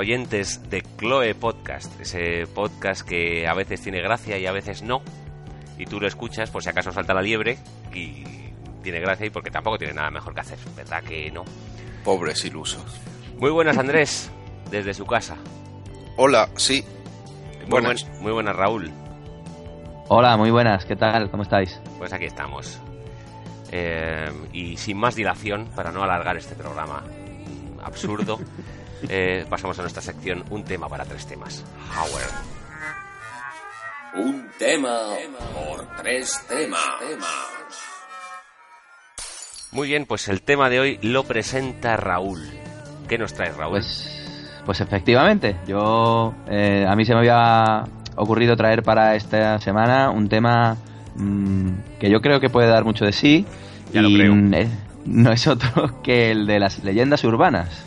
[0.00, 5.02] Oyentes de Chloe Podcast, ese podcast que a veces tiene gracia y a veces no.
[5.78, 7.58] Y tú lo escuchas por si acaso salta la liebre
[7.94, 8.24] y
[8.82, 11.44] tiene gracia y porque tampoco tiene nada mejor que hacer, ¿verdad que no?
[12.04, 12.82] Pobres ilusos.
[13.38, 14.30] Muy buenas Andrés,
[14.70, 15.36] desde su casa.
[16.16, 16.82] Hola, sí.
[17.60, 18.04] Muy, Buenas.
[18.08, 18.90] buen- muy buenas Raúl.
[20.08, 21.30] Hola, muy buenas, ¿qué tal?
[21.30, 21.78] ¿Cómo estáis?
[21.98, 22.80] Pues aquí estamos.
[23.70, 27.04] Eh, y sin más dilación, para no alargar este programa
[27.82, 28.38] absurdo,
[29.08, 31.64] eh, pasamos a nuestra sección Un tema para tres temas.
[31.96, 32.32] Howard.
[34.26, 34.98] Un tema
[35.54, 36.80] por tres temas.
[39.72, 42.40] Muy bien, pues el tema de hoy lo presenta Raúl.
[43.08, 43.72] ¿Qué nos trae Raúl?
[43.78, 47.84] Pues, pues efectivamente, yo eh, a mí se me había
[48.16, 50.76] ocurrido traer para esta semana un tema
[51.14, 53.46] mm, que yo creo que puede dar mucho de sí
[53.92, 54.34] Ya lo y creo.
[54.34, 54.68] mm, eh,
[55.06, 57.84] no es otro que el de las leyendas urbanas.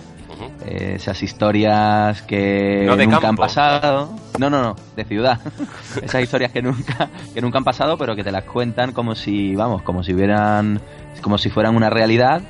[0.66, 4.16] Eh, esas historias que No de nunca han pasado.
[4.40, 5.40] No, no, no, de ciudad.
[6.02, 9.56] esas historias que nunca, que nunca han pasado, pero que te las cuentan como si,
[9.56, 10.82] vamos, como si hubieran,
[11.22, 12.42] como si fueran una realidad.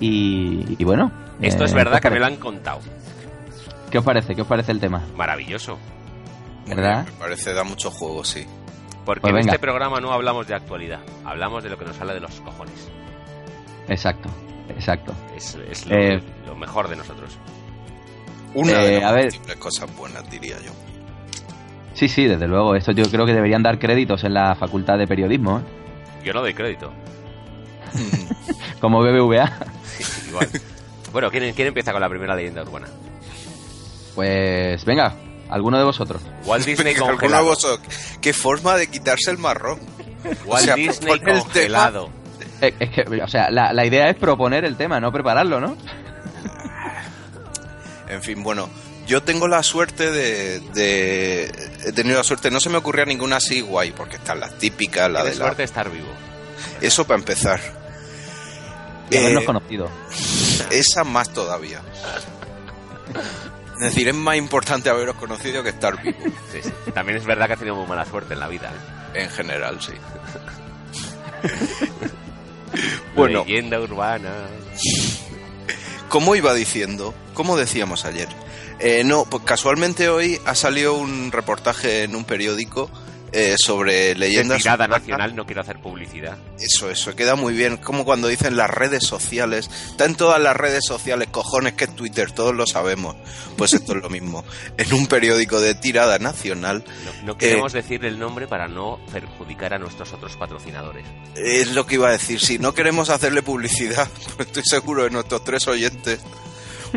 [0.00, 1.10] Y, y bueno.
[1.40, 2.80] Esto eh, es ¿qué verdad que me lo han contado.
[3.90, 4.34] ¿Qué os parece?
[4.34, 5.02] ¿Qué os parece el tema?
[5.16, 5.78] Maravilloso.
[6.66, 7.04] ¿Verdad?
[7.06, 8.46] me parece da mucho juego, sí.
[9.04, 9.52] Porque Pues en venga.
[9.52, 12.88] este programa no hablamos de actualidad, hablamos de lo que nos sale de los cojones.
[13.88, 14.30] Exacto,
[14.68, 15.12] exacto.
[15.36, 16.22] Es, es lo, Eh.
[16.46, 17.36] lo mejor de nosotros.
[18.54, 19.24] Una Eh, de las a ver.
[19.24, 20.72] múltiples cosas buenas, diría yo.
[21.94, 22.74] Sí, sí, desde luego.
[22.74, 25.62] Esto yo creo que deberían dar créditos en la facultad de periodismo, ¿eh?
[26.24, 26.92] Yo no doy crédito.
[28.80, 29.52] como BBVA.
[30.28, 30.48] Igual.
[31.12, 32.88] bueno, ¿quién, quién empieza con la primera leyenda urbana?
[34.14, 35.14] Pues venga,
[35.48, 36.22] alguno de vosotros.
[36.44, 37.44] Walt Disney Alguno de congelado.
[37.44, 39.78] vosotros, Qué forma de quitarse el marrón.
[40.46, 42.10] Walt o sea, Disney propone el congelado.
[42.62, 45.76] Eh, Es que, o sea, la, la idea es proponer el tema, no prepararlo, ¿no?
[48.08, 48.68] En fin, bueno,
[49.06, 51.50] yo tengo la suerte de, de-
[51.86, 55.10] He tenido la suerte, no se me ocurría ninguna así guay, porque están las típicas,
[55.10, 55.36] la de la...
[55.36, 56.08] suerte de estar vivo.
[56.80, 57.60] Eso para empezar.
[59.10, 59.88] Y habernos Eh, conocido.
[60.70, 61.80] esa más todavía.
[63.74, 66.16] Es decir, es más importante haberos conocido que estar vivo.
[66.52, 66.70] Sí, sí.
[66.94, 68.70] También es verdad que has tenido muy mala suerte en la vida.
[69.14, 69.22] ¿eh?
[69.24, 69.92] En general, sí.
[73.14, 73.44] Bueno.
[73.46, 74.48] Leyenda urbana.
[76.08, 78.28] Como iba diciendo, como decíamos ayer,
[78.80, 82.90] eh, no, pues casualmente hoy ha salido un reportaje en un periódico
[83.32, 84.58] eh, sobre De leyendas.
[84.58, 85.00] tirada urbanas.
[85.02, 86.36] nacional, no quiero hacer publicidad.
[86.60, 87.78] Eso, eso, queda muy bien.
[87.78, 89.70] Como cuando dicen las redes sociales.
[89.90, 93.16] Está en todas las redes sociales, cojones, que es Twitter, todos lo sabemos.
[93.56, 94.44] Pues esto es lo mismo.
[94.76, 96.84] En un periódico de tirada nacional,
[97.22, 101.06] No, no queremos decir el nombre para no perjudicar a nuestros otros patrocinadores.
[101.36, 102.40] es lo que iba a decir.
[102.40, 106.20] Si no queremos hacerle publicidad, pues estoy seguro de nuestros tres oyentes,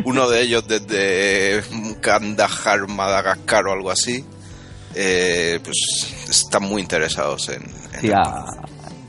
[0.04, 1.62] uno de ellos desde
[2.02, 4.24] Kandahar, Madagascar o algo así,
[4.96, 5.76] eh, pues
[6.28, 7.62] están muy interesados en...
[7.94, 8.44] en Sí, el- a-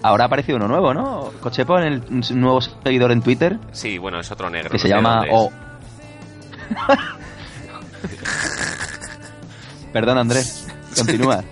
[0.03, 1.31] ahora ha aparecido uno nuevo, ¿no?
[1.41, 2.03] Cochepo, en el,
[2.39, 4.69] nuevo seguidor en Twitter, Sí, bueno, es otro negro.
[4.69, 5.23] que no se llama...
[5.31, 5.51] O...
[9.93, 10.65] Perdón, Andrés.
[10.95, 11.43] Continúa.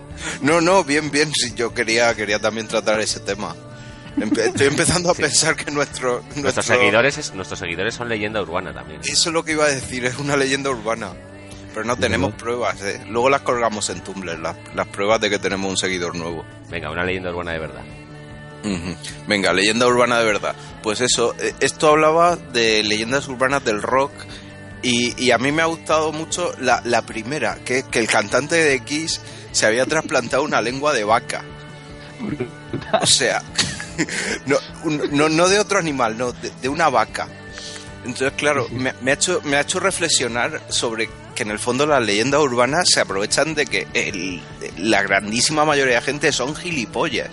[0.42, 1.32] No, no, bien, bien.
[1.34, 3.56] Si yo quería, quería también tratar ese tema.
[4.18, 5.22] Empe- estoy empezando a Sí.
[5.24, 9.02] pensar que nuestro, Nuestros nuestro- seguidores, es- nuestros seguidores son leyenda urbana también.
[9.04, 11.10] Eso es lo que iba a decir, es una leyenda urbana.
[11.76, 13.02] Pero no tenemos pruebas, ¿eh?
[13.10, 16.46] Luego las colgamos en Tumblr, las, las pruebas de que tenemos un seguidor nuevo.
[16.70, 17.84] Venga, una leyenda urbana de verdad.
[19.28, 20.56] Venga, leyenda urbana de verdad.
[20.82, 24.14] Pues eso, eh, esto hablaba de leyendas urbanas del rock
[24.84, 28.56] y, y a mí me ha gustado mucho la, la primera, que, que el cantante
[28.56, 29.20] de Kiss
[29.52, 31.44] se había trasplantado una lengua de vaca.
[33.02, 33.44] O sea,
[34.46, 34.56] no,
[35.12, 37.28] no, no de otro animal, no, de, de una vaca.
[38.06, 41.86] Entonces, claro, me, me ha hecho, me ha hecho reflexionar sobre que en el fondo
[41.86, 44.42] las leyendas urbanas se aprovechan de que el-
[44.78, 47.30] la grandísima mayoría de gente son gilipollas.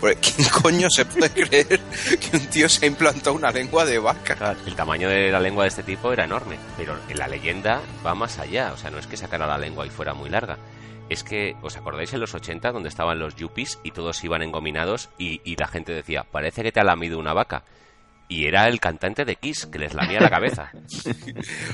[0.00, 1.80] Porque ¿quién coño se puede creer
[2.20, 4.54] que un tío se ha implantado una lengua de vaca?
[4.66, 8.38] El tamaño de la lengua de este tipo era enorme, pero la leyenda va más
[8.38, 8.72] allá.
[8.74, 10.58] O sea, no es que sacara la lengua y fuera muy larga.
[11.08, 15.10] Es que, ¿os acordáis en los 80 donde estaban los yuppies y todos iban engominados
[15.18, 17.62] y, y la gente decía, parece que te ha lamido una vaca?
[18.28, 20.70] Y era el cantante de Kiss que les lamía la cabeza.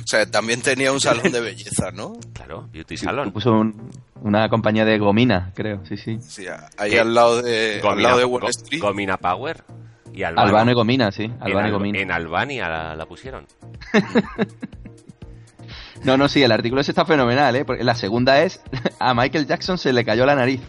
[0.02, 2.14] O sea, también tenía un salón de belleza, ¿no?
[2.32, 3.31] Claro, Beauty Salon.
[3.32, 3.91] Puso un-
[4.23, 6.19] una compañía de gomina, creo, sí, sí.
[6.20, 7.00] Sí, ahí ¿Qué?
[7.00, 8.82] al lado de, al Gomina, lado de Wall Go- Street.
[8.82, 9.62] Gomina Power.
[10.12, 10.49] Y Albano.
[10.49, 11.25] Albano y Gomina, sí.
[11.25, 11.99] en, Albano y Al- Gomina.
[12.00, 13.47] en Albania la, la pusieron.
[16.02, 17.64] No, no, sí, el artículo ese está fenomenal, ¿eh?
[17.67, 18.62] Porque la segunda es,
[18.99, 20.61] a Michael Jackson se le cayó la nariz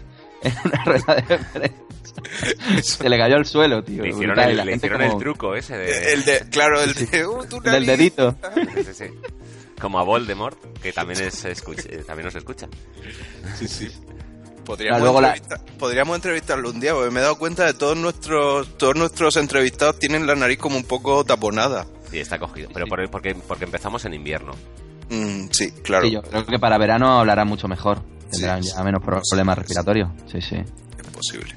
[0.44, 1.78] en una rueda de prensa.
[2.82, 4.04] Se le cayó al suelo, tío.
[4.04, 6.14] Le hicieron, brutal, el, la le gente hicieron como- el truco ese de...
[6.14, 8.36] El de, claro, el de, uh, Del dedito.
[8.76, 9.06] Sí, sí, sí.
[9.80, 12.68] Como a Voldemort, que también, es, escucha- eh, también nos escucha.
[13.58, 13.90] Sí, sí.
[14.66, 17.74] Podríamos, Ah, luego la- entrevistar- podríamos entrevistarlo un día, porque me he dado cuenta de
[17.74, 21.88] todos nuestros, todos nuestros entrevistados tienen la nariz como un poco taponada.
[22.12, 22.70] Sí, está cogido.
[22.74, 24.54] Pero por- porque, porque empezamos en invierno.
[25.10, 26.06] Mm, sí, claro.
[26.06, 28.04] Sí, yo creo que para verano hablarán mucho mejor.
[28.32, 30.10] Tendrán Sí, ya menos pro- problemas respiratorios.
[30.28, 30.56] Sí, sí.
[30.56, 31.56] Es posible.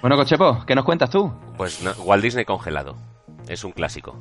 [0.00, 1.32] Bueno, Cochepo, ¿qué nos cuentas tú?
[1.56, 2.96] Pues no, Walt Disney congelado.
[3.48, 4.20] Es un clásico.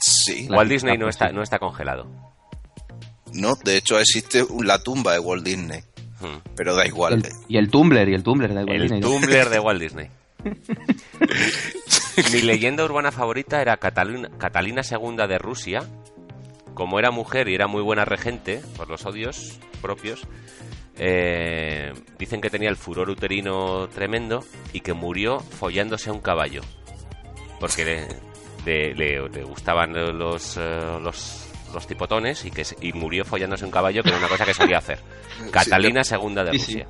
[0.00, 0.46] Sí.
[0.50, 2.06] Walt Disney no está, no está congelado.
[3.32, 5.80] No, de hecho existe la tumba de Walt Disney.
[6.20, 6.38] Hmm.
[6.54, 7.14] Pero da igual.
[7.14, 7.30] El- eh.
[7.48, 9.00] y el Tumblr, y el Tumblr de Walt El Disney.
[9.00, 10.08] Tumblr de Walt Disney.
[12.32, 15.80] Mi leyenda urbana favorita era Catalina, Catalina II de Rusia.
[16.74, 20.22] Como era mujer y era muy buena regente, por los odios propios,
[20.98, 26.62] eh, dicen que tenía el furor uterino tremendo y que murió follándose a un caballo.
[27.60, 28.08] Porque le,
[28.64, 33.64] le- le- le gustaban los, eh, los, los tipotones y, que, se- y murió follándose
[33.64, 34.98] un caballo, que era una cosa que solía hacer.
[35.50, 36.72] Catalina II de Sí, sí.
[36.72, 36.88] Rusia.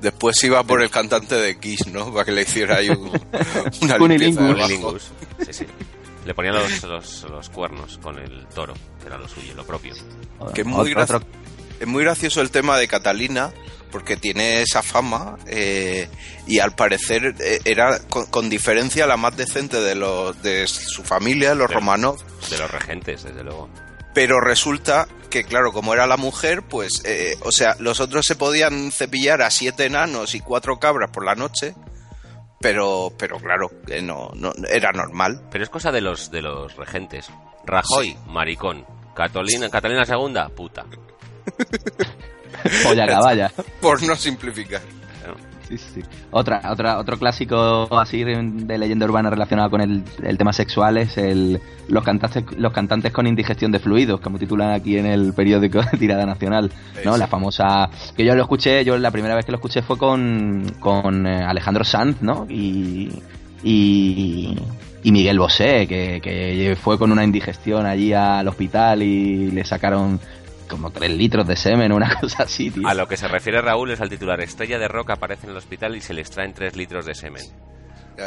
[0.00, 2.12] Después iba por el cantante de Kiss, ¿no?
[2.12, 3.08] Para que le hiciera ahí un-
[4.38, 4.68] una.
[5.44, 5.66] Sí, sí.
[6.24, 9.94] Le ponía los, los, los cuernos con el toro, que era lo suyo, lo propio.
[10.54, 11.24] Que es muy, Otro- graci-
[11.82, 13.52] es muy gracioso el tema de Catalina,
[13.90, 16.08] porque tiene esa fama eh,
[16.46, 21.02] y al parecer eh, era con, con diferencia la más decente de los de su
[21.02, 23.68] familia, los romanos, De los regentes, desde luego.
[24.14, 28.36] pero resulta que claro, como era la mujer, pues, eh, o sea, los otros se
[28.36, 31.74] podían cepillar a siete enanos y cuatro cabras por la noche,
[32.60, 35.48] pero, pero claro, que no, no era normal.
[35.50, 37.28] Pero es cosa de los, de los regentes.
[37.66, 38.86] Rajoy, maricón.
[39.16, 40.86] Catalina, Catalina II, puta.
[42.84, 43.52] Polla caballa.
[43.80, 44.80] Por no simplificar.
[45.68, 46.00] Sí, sí.
[46.30, 51.16] Otra, otra, otro clásico así de leyenda urbana relacionado con el, el tema sexual es
[51.16, 55.80] el, los, cantantes, los cantantes con indigestión de fluidos, como titulan aquí en el periódico
[55.80, 56.70] de Tirada Nacional.
[57.04, 57.14] ¿no?
[57.14, 57.18] Sí.
[57.18, 57.88] La famosa.
[58.16, 61.42] Que yo lo escuché, yo la primera vez que lo escuché fue con, con eh,
[61.44, 62.46] Alejandro Sanz, ¿no?
[62.48, 63.10] Y.
[63.62, 64.56] y
[65.04, 70.20] y Miguel Bosé, que, que fue con una indigestión allí al hospital y le sacaron
[70.72, 72.88] como tres litros de semen o una cosa así, tío.
[72.88, 74.40] A lo que se refiere Raúl es al titular.
[74.40, 77.42] Estrella de rock aparece en el hospital y se le extraen 3 litros de semen.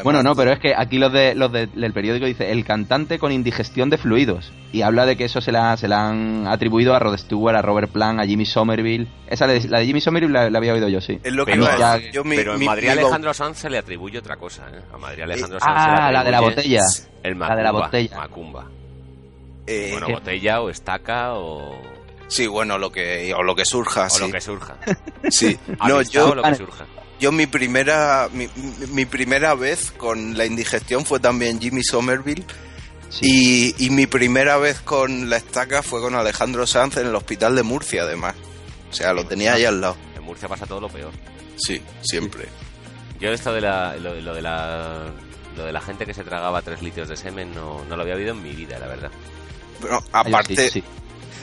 [0.03, 3.19] Bueno, no, pero es que aquí los de los de- del periódico dice el cantante
[3.19, 6.95] con indigestión de fluidos y habla de que eso se la, se la han atribuido
[6.95, 9.07] a Rod Stewart, a Robert Plant, a Jimmy Somerville.
[9.27, 11.19] Esa de- la de Jimmy Somerville la, la había oído yo, sí.
[11.23, 12.11] Es lo que Pero, ya- decir.
[12.13, 14.63] Yo mi- pero en mi- Madrid mi Alejandro Sanz se le atribuye otra cosa.
[14.73, 14.81] ¿eh?
[14.91, 16.81] A Madrid Alejandro Sanz se le Ah, la de la botella.
[17.21, 18.17] El La de la Macumba, botella.
[18.17, 18.65] Macumba.
[19.67, 20.13] eh, Bueno, ¿qué?
[20.13, 21.79] botella o estaca o,
[22.27, 24.21] sí, bueno, lo que, o lo que surja, o sí.
[24.21, 24.77] lo que surja.
[25.29, 25.57] Sí.
[25.87, 26.85] No, yo, o lo que surja.
[27.19, 28.47] yo mi primera, mi,
[28.91, 32.43] mi- primera vez con la indigestión fue también Jimmy Somerville.
[33.09, 33.73] Sí.
[33.77, 37.55] Y, y mi primera vez con la estaca fue con Alejandro Sanz en el hospital
[37.55, 38.35] de Murcia, además.
[38.89, 39.95] O sea, lo tenía ahí al lado.
[40.15, 41.11] En Murcia pasa todo lo peor.
[41.57, 42.47] Sí, siempre.
[43.19, 45.03] Yo esto de la, lo, lo de la
[45.55, 48.15] lo de la gente que se tragaba 3 litros de semen no, no lo había
[48.15, 49.11] oído en mi vida, la verdad.
[49.81, 50.83] Pero yo aparte, sí, sí.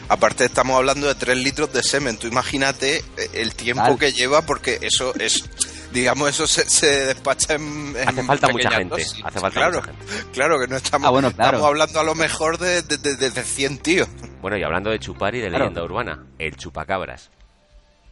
[0.09, 2.16] Aparte estamos hablando de 3 litros de semen.
[2.18, 5.44] Tú imagínate eh, el tiempo que lleva porque eso es,
[5.92, 8.94] digamos, eso se, se despacha en, en Hace falta mucha gente.
[8.97, 9.23] dosis.
[9.25, 10.04] Hace falta claro, mucha gente.
[10.32, 11.50] Claro que no estamos, Ah, bueno, claro.
[11.56, 14.09] estamos hablando a lo mejor de, de, de, de 100 tíos.
[14.40, 15.64] Bueno, y hablando de chupar y de Claro.
[15.64, 17.30] leyenda urbana, el chupacabras.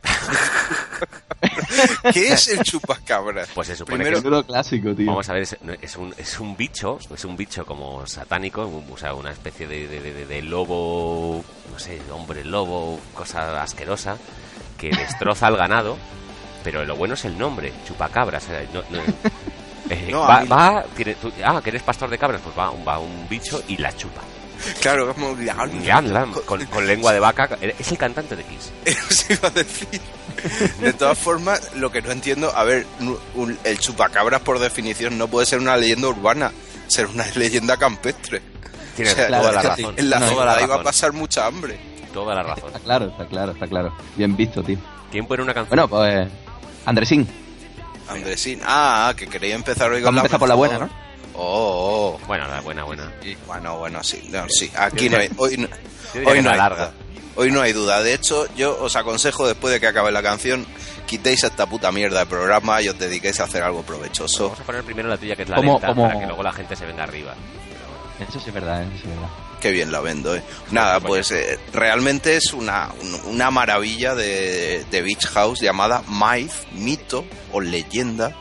[2.13, 3.49] ¿Qué es el chupacabras?
[3.55, 5.07] Pues se supone Primero- que Menudo clásico, tío.
[5.07, 8.87] Vamos a ver, es, es un, es un bicho, es un bicho como satánico, un-
[8.93, 14.17] o sea, una especie de, de- de- de lobo, no sé, hombre lobo, cosa asquerosa,
[14.79, 15.97] que destroza al ganado,
[16.65, 18.47] pero lo bueno es el nombre, chupacabras.
[18.73, 19.03] no- no-
[19.91, 22.99] eh, No, va, va- tiene- tú- ah, que eres pastor de cabras, pues va, va
[22.99, 24.21] un bicho y la chupa.
[24.81, 25.35] Claro, como...
[26.47, 27.49] Con, con lengua de vaca.
[27.79, 28.71] Es el cantante de Kiss.
[28.85, 30.01] Eso iba a decir.
[30.81, 32.87] De todas formas, lo que no entiendo, a ver,
[33.35, 36.53] un- el chupacabras por definición no puede ser una leyenda urbana,
[36.89, 38.41] ser una leyenda campestre.
[38.97, 39.95] Tienes O sea, toda la razón.
[39.97, 41.79] En la ciudad iba a pasar mucha hambre.
[42.13, 42.67] Toda la razón.
[42.69, 43.95] Está claro, está claro, está claro.
[44.17, 44.79] Bien visto, tío.
[45.13, 45.71] ¿Quién pone una canción?
[45.77, 46.29] Bueno, pues.
[46.87, 47.29] Andresín.
[48.09, 50.91] Andresín, ah, que quería empezar hoy con Vamos la empezar por la buena, ¿no?
[51.43, 52.27] Oh, oh.
[52.27, 53.11] Bueno, la buena, buena.
[53.23, 54.71] Sí, bueno, bueno, sí, no, sí.
[54.77, 55.69] Aquí no hay, hoy no,
[56.27, 56.87] hoy no la hay larga.
[56.89, 56.95] duda.
[57.37, 58.03] Hoy no hay duda.
[58.03, 60.67] De hecho, yo os aconsejo después de que acabe la canción,
[61.07, 64.45] quitéis esta puta mierda de programa y os dediquéis a hacer algo provechoso.
[64.51, 66.43] Vamos a poner primero la tuya, que es la ¿Cómo- lenta, cómo- para que luego
[66.43, 67.35] la gente se venga arriba.
[68.19, 69.29] Eso sí es verdad, eso sí es verdad.
[69.63, 70.43] Qué bien la vendo, eh.
[70.73, 76.53] Nada, pues eh, realmente es una, un- una maravilla de, de Beach House llamada Myth,
[76.73, 78.35] mito o leyenda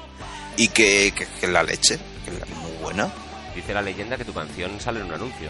[0.58, 3.10] y que, que, la leche, que es muy buena.
[3.56, 5.50] Dice la leyenda que tu canción sale en un anuncio.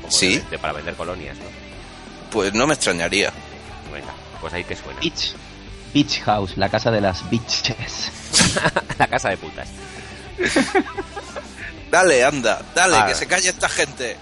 [0.00, 0.38] Como Sí.
[0.38, 1.44] de- de- para vender colonias, ¿no?
[2.30, 3.32] Pues no me extrañaría.
[3.92, 5.00] Venga, pues ahí que suena.
[5.00, 5.34] Beach.
[5.92, 8.10] Beach House, la casa de las bitches.
[8.98, 9.68] la casa de putas.
[11.90, 13.12] Dale, anda, dale, Vale.
[13.12, 14.16] que se calle esta gente.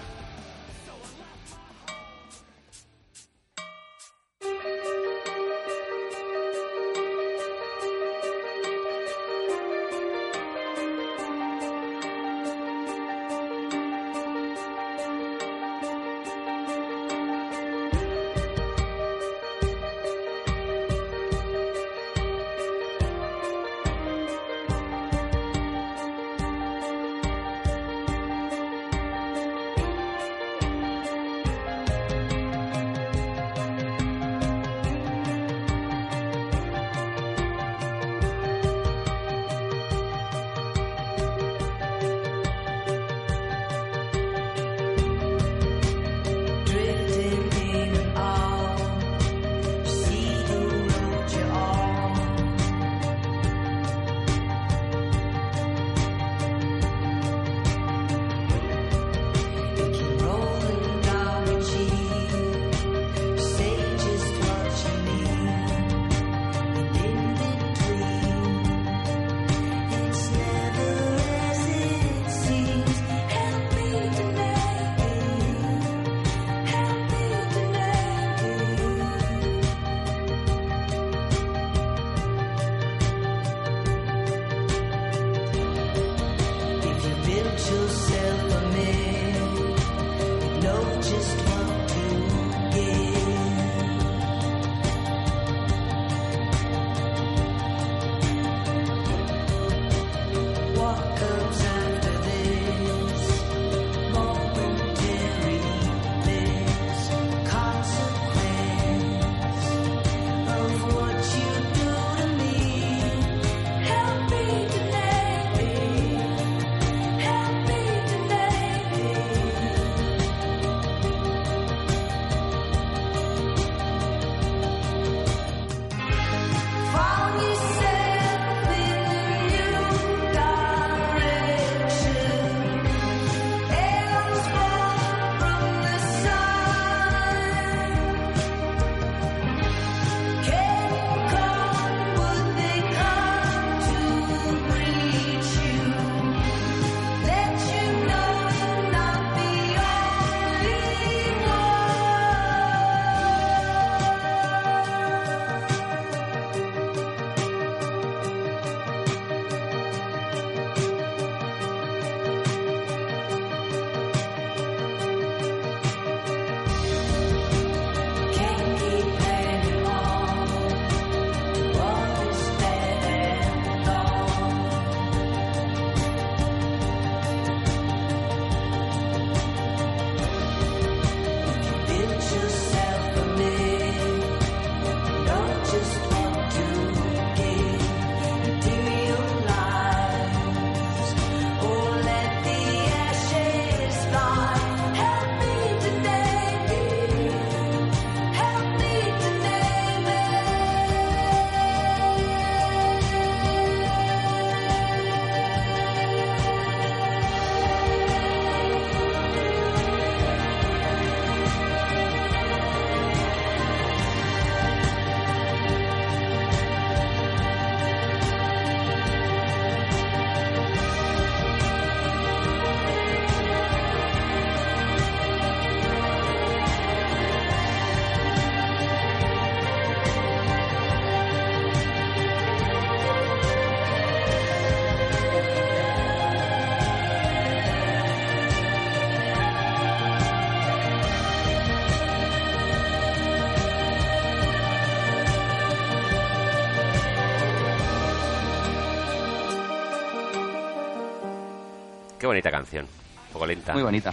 [252.29, 252.85] Bonita canción.
[252.85, 253.73] Un poco lenta.
[253.73, 254.11] Muy bonita.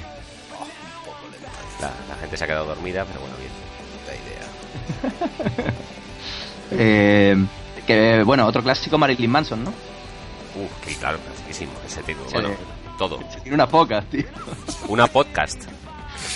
[1.81, 3.51] La, la gente se ha quedado dormida, pero bueno, bien.
[4.25, 5.73] Idea.
[6.73, 7.37] Eh,
[7.87, 9.71] que, bueno, otro clásico Marilyn Manson, ¿no?
[9.71, 11.71] Uh, que claro, clasiquísimo.
[11.87, 12.25] Ese tipo.
[12.27, 12.33] Sí.
[12.33, 12.51] Bueno,
[12.99, 13.19] todo.
[13.43, 14.25] Tiene una podcast, tío.
[14.89, 15.63] Una podcast.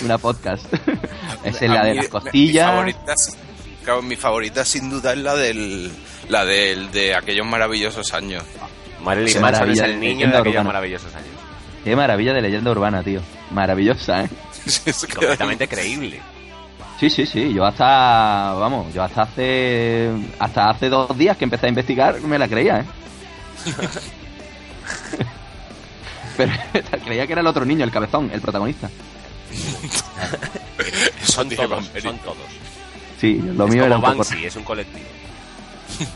[0.01, 0.73] Una podcast.
[1.43, 2.67] es A la de mí, las costillas.
[2.67, 3.15] Mi favorita,
[3.83, 5.91] claro, mi favorita sin duda es la del
[6.29, 8.43] la del de aquellos maravillosos años.
[9.03, 10.63] Marilyn Manson es el niño de aquellos urbana.
[10.63, 11.27] maravillosos años.
[11.83, 13.21] Qué maravilla de leyenda urbana, tío.
[13.51, 14.29] Maravillosa, ¿eh?
[14.65, 16.19] Es Completamente creíble.
[16.99, 17.51] Sí, sí, sí.
[17.53, 22.37] Yo hasta, vamos, yo hasta hace, hasta hace dos días que empecé a investigar me
[22.37, 22.85] la creía, ¿eh?
[26.37, 26.51] Pero
[27.05, 28.89] creía que era el otro niño, el cabezón, el protagonista.
[31.23, 32.37] Son todos, son todos.
[33.19, 34.15] Sí, lo es mío era un poco...
[34.15, 35.05] Banksy, es un colectivo.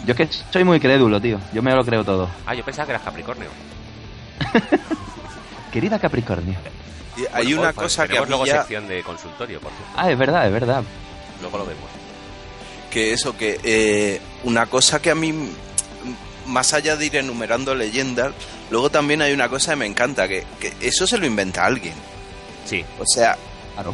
[0.05, 1.39] Yo es que soy muy crédulo, tío.
[1.53, 2.29] Yo me lo creo todo.
[2.45, 3.50] Ah, yo pensaba que eras Capricornio.
[5.75, 6.58] Querida Capricornio.
[7.17, 9.60] Y hay Bueno, una pues, cosa que a tenemos mí luego ya- sección de consultorio,
[9.60, 9.91] por cierto.
[9.98, 10.84] Ah, es verdad, es verdad.
[11.41, 11.84] Luego lo vemos.
[12.89, 15.34] que eso, que eh, una cosa que a mí,
[16.46, 18.32] más allá de ir enumerando leyendas,
[18.72, 21.94] luego también hay una cosa que me encanta, que, que eso se lo inventa alguien.
[22.65, 23.38] Sí, O sea,
[23.74, 23.94] Claro.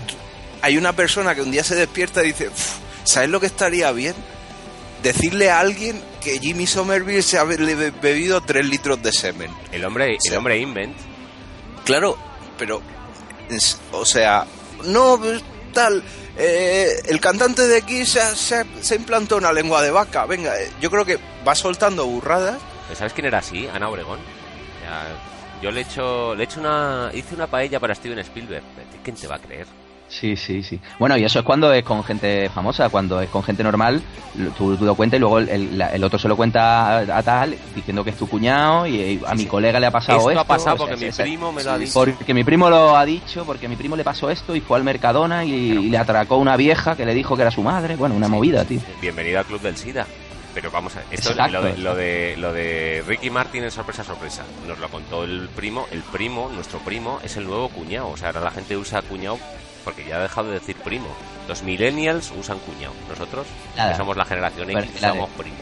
[0.61, 3.91] hay una persona que un día se despierta y dice, "Uf, ¿sabes lo que estaría
[3.91, 4.13] bien?
[5.01, 9.49] Decirle a alguien que Jimmy Somerville se ha bebido tres litros de semen.
[9.71, 10.29] el hombre, Sí.
[10.29, 10.95] el hombre invent.
[11.85, 12.17] Claro,
[12.57, 12.81] pero,
[13.91, 14.45] o sea,
[14.85, 16.03] no, pues, tal,
[16.37, 20.59] eh, el cantante de Kiss se, se se ha implantado una lengua de vaca, venga,
[20.59, 22.59] eh, yo creo que va soltando burradas.
[22.95, 23.67] ¿Sabes quién era así?
[23.67, 24.19] Ana Obregón.
[25.61, 28.63] Yo le he hecho, le he hecho una, hice una paella para Steven Spielberg.
[29.03, 29.67] ¿Quién te va a creer?
[30.11, 30.77] Sí, sí, sí.
[30.99, 34.01] Bueno, y eso es cuando es con gente famosa, cuando es con gente normal,
[34.57, 37.23] tú, tú lo cuentas y luego el, la- el otro se lo cuenta a, a
[37.23, 40.31] tal diciendo que es tu cuñado y, y a mi colega le ha pasado Esto
[40.31, 40.41] esto.
[40.41, 41.93] ha pasado o sea, porque sí, mi primo me lo ha dicho.
[41.93, 44.83] Porque mi primo lo ha dicho, porque mi primo le pasó esto y fue al
[44.83, 47.95] Mercadona y, y le atracó una vieja que le dijo que era su madre.
[47.95, 48.81] Bueno, una movida, tío.
[49.01, 50.05] Bienvenido al club del SIDA.
[50.53, 51.53] Pero vamos a ver, esto Exacto.
[51.53, 54.43] lo de, lo de lo de Ricky Martin es sorpresa sorpresa.
[54.67, 58.27] Nos lo contó el primo, el primo, nuestro primo es el nuevo cuñado, o sea,
[58.27, 59.39] ahora la gente usa cuñado
[59.83, 61.07] porque ya ha dejado de decir primo.
[61.47, 65.57] Los millennials usan cuñado, nosotros que somos la generación X la de- usamos primo.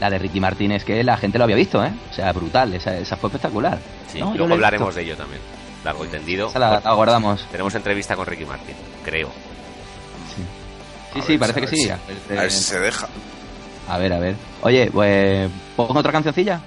[0.00, 1.90] La de Ricky Martin es que la gente lo había visto, ¿eh?
[2.10, 2.74] O sea, brutal.
[2.74, 3.78] Esa, esa fue espectacular.
[4.12, 4.98] Sí, No, luego hablaremos visto.
[4.98, 5.40] de ello también.
[5.84, 6.48] Largo y tendido.
[6.48, 7.46] Esa la, la guardamos.
[7.50, 9.30] Tenemos entrevista con Ricky Martin, creo.
[11.14, 11.76] Sí, sí, ver, parece que sí.
[11.76, 13.08] si- A ver, A ver si se deja.
[13.88, 14.34] a ver, a ver.
[14.62, 16.60] Oye, pues, ¿pongo otra cancioncilla?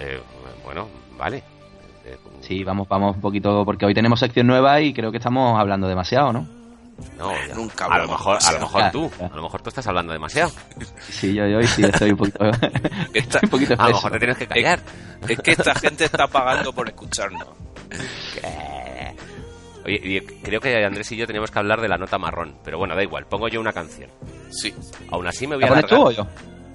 [0.00, 0.20] Eh,
[0.64, 1.42] bueno, vale.
[2.52, 5.88] Sí, vamos, vamos un poquito, porque hoy tenemos sección nueva y creo que estamos hablando
[5.88, 6.46] demasiado, ¿no?
[7.16, 7.54] No, ya.
[7.54, 10.50] Nunca a lo mejor, a lo mejor tú, a lo mejor tú estás hablando demasiado.
[11.08, 12.44] Sí, yo, yo hoy sí estoy un poquito,
[13.14, 14.80] Esta- un poquito A lo mejor te tienes que callar.
[15.26, 17.48] es que esta gente está pagando por escucharnos.
[19.86, 22.76] Oye, y creo que Andrés y yo teníamos que hablar de la nota marrón, pero
[22.76, 24.10] bueno, da igual, pongo yo una canción.
[24.50, 24.74] Sí.
[25.10, 26.26] Aún así me voy ¿La a pones tú o yo?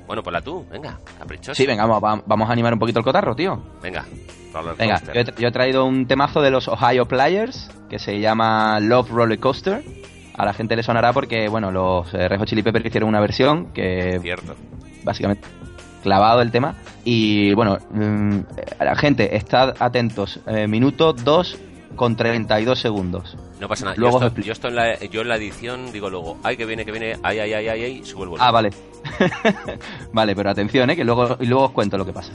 [0.08, 1.54] Bueno, ponla tú, venga, caprichoso.
[1.54, 3.62] Sí, venga, vamos, va- vamos a animar un poquito el cotarro, tío.
[3.84, 4.06] Venga,
[4.78, 5.14] Venga, coaster.
[5.16, 8.80] yo he, tra- yo he traído un temazo de los Ohio Players que se llama
[8.80, 9.84] Love Roller Coaster.
[10.38, 13.20] A la gente le sonará porque, bueno, los eh, Red Hot Chili Peppers hicieron una
[13.20, 14.56] versión que Cierto.
[15.04, 15.48] básicamente
[16.04, 16.76] clavado el tema.
[17.04, 18.40] Y bueno, mm,
[18.80, 20.40] a la gente, estad atentos.
[20.46, 21.58] Eh, minuto 2
[21.96, 23.36] con 32 segundos.
[23.60, 23.96] No pasa nada.
[23.98, 24.62] Luego yo, os esto- explico.
[24.62, 27.40] yo en la, yo en la edición digo luego, ay, que viene, que viene, ay,
[27.40, 28.48] ay, ay, ay, ay, subo el volumen.
[28.48, 28.70] Ah, vale.
[30.14, 30.96] vale, pero atención, ¿eh?
[30.96, 32.32] Que luego, y luego os cuento lo que pasa.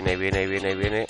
[0.00, 1.06] Viene, ahí viene, ahí viene, ahí viene,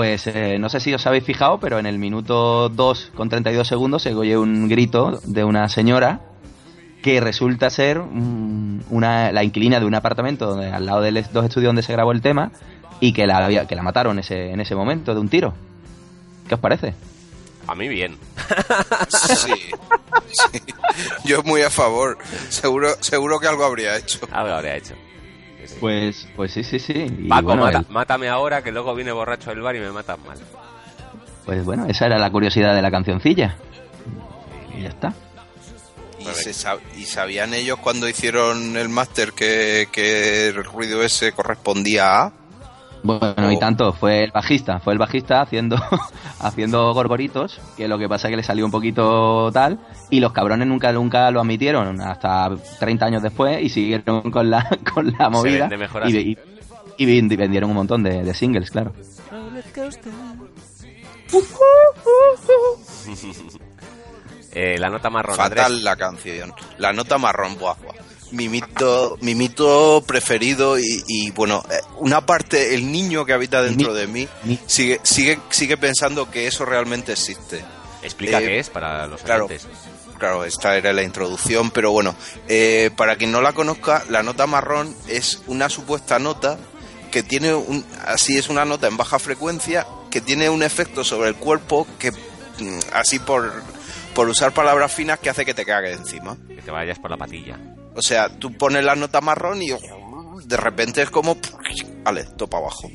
[0.00, 3.68] Pues eh, no sé si os habéis fijado, pero en el minuto 2 con 32
[3.68, 6.22] segundos se oye un grito de una señora
[7.02, 11.44] que resulta ser una, la inquilina de un apartamento donde, al lado de los dos
[11.44, 12.50] estudios donde se grabó el tema
[12.98, 15.52] y que la, había- que la mataron ese, en ese momento de un tiro.
[16.48, 16.94] ¿Qué os parece?
[17.66, 18.16] A mí bien.
[19.10, 19.52] Sí,
[20.30, 20.60] sí.
[21.26, 22.16] Yo muy a favor.
[22.48, 24.20] Seguro, seguro que algo habría hecho.
[24.32, 24.94] Algo habría hecho.
[25.80, 26.92] Pues, pues sí, sí, sí.
[27.18, 29.90] Y Paco, bueno, mata- el- mátame ahora que luego viene borracho del bar y me
[29.90, 30.38] matan mal.
[31.46, 33.56] pues bueno, esa era la curiosidad de la cancioncilla.
[34.76, 35.14] Y ya está.
[36.20, 41.32] Y, se sab- y sabían ellos cuando hicieron el máster que, que el ruido ese
[41.32, 42.32] correspondía a.
[43.02, 43.50] Bueno, Oh.
[43.50, 45.76] y tanto, fue el bajista, fue el bajista haciendo,
[46.40, 49.78] haciendo gorgoritos, que lo que pasa es que le salió un poquito tal,
[50.10, 54.68] y los cabrones nunca, nunca lo admitieron, hasta 30 años después, y siguieron con la,
[54.94, 55.60] con la movida.
[55.60, 56.18] vende mejor y, así.
[56.18, 56.38] y-
[57.02, 58.92] y ven- y vendieron un montón de, de singles, claro.
[64.52, 65.36] Eh, la nota marrón.
[65.36, 65.82] Fatal Andrés.
[65.84, 66.52] la canción.
[66.78, 67.94] La nota marrón, buah, buah.
[68.32, 73.62] Mi mito, mi mito preferido y, y, bueno, eh, una parte, el niño que habita
[73.62, 74.28] dentro de mí
[74.66, 77.64] sigue, sigue, sigue pensando que eso realmente existe.
[78.02, 79.46] Explica Eh, qué es para los claro.
[79.46, 79.66] oyentes.
[80.18, 82.14] Claro, esta era la introducción, pero bueno,
[82.46, 86.58] eh, para quien no la conozca, la nota marrón es una supuesta nota
[87.10, 91.28] que tiene un, así es una nota en baja frecuencia que tiene un efecto sobre
[91.30, 93.50] el cuerpo que mm, así por,
[94.20, 96.36] por usar palabras finas que hace que te cague encima.
[96.46, 97.58] Que te vayas por la patilla.
[97.94, 99.70] O sea, tú pones la nota marrón y
[100.44, 101.38] de repente es como,
[102.04, 102.90] vale, topa abajo.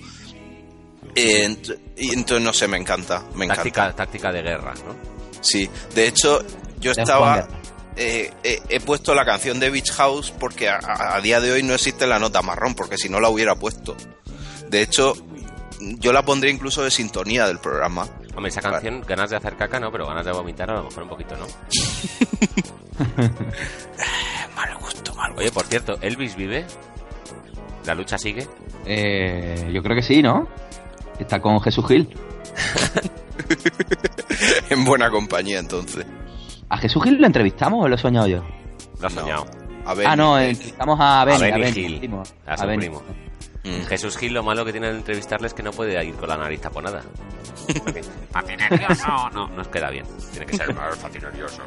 [1.16, 1.58] Eh,
[1.98, 3.56] y entonces no sé, me encanta, me encanta.
[3.64, 4.96] Táctica, táctica de guerra, ¿no?
[5.42, 6.44] Sí, de hecho,
[6.80, 7.48] yo De estaba.
[7.96, 11.52] Eh, eh, he puesto la canción de Beach House porque a, a- a día de
[11.54, 13.98] hoy no existe la nota marrón, porque si no la hubiera puesto.
[14.70, 15.16] De hecho,
[15.80, 18.08] yo la pondría incluso de sintonía del programa.
[18.36, 21.04] Hombre, esa canción, ganas de hacer caca, no, pero ganas de vomitar a lo mejor
[21.04, 21.46] un poquito, ¿no?
[24.56, 25.42] Mal gusto, mal gusto.
[25.42, 26.66] Oye, por cierto, ¿Elvis vive?
[27.86, 28.48] ¿La lucha sigue?
[28.86, 30.48] Eh, yo creo que sí, ¿no?
[31.20, 32.10] Está con Jesús Gil.
[34.70, 36.06] en buena compañía, entonces.
[36.70, 38.44] ¿A Jesús Gil lo entrevistamos o lo he soñado yo?
[39.00, 39.22] Lo has No.
[39.22, 39.46] soñado.
[39.86, 40.08] A ver.
[40.08, 42.78] ah, no, entrevistamos a Benny, Hill, primo, a su Benny.
[42.88, 43.04] primo.
[43.66, 43.86] Mm.
[43.88, 46.38] Jesús Gil, lo malo que tiene de entrevistarle es que no puede ir con la
[46.38, 47.04] nariz taponada.
[48.32, 50.06] "Patinerioso", no, no nos queda bien.
[50.32, 51.62] Tiene que ser más patinerioso.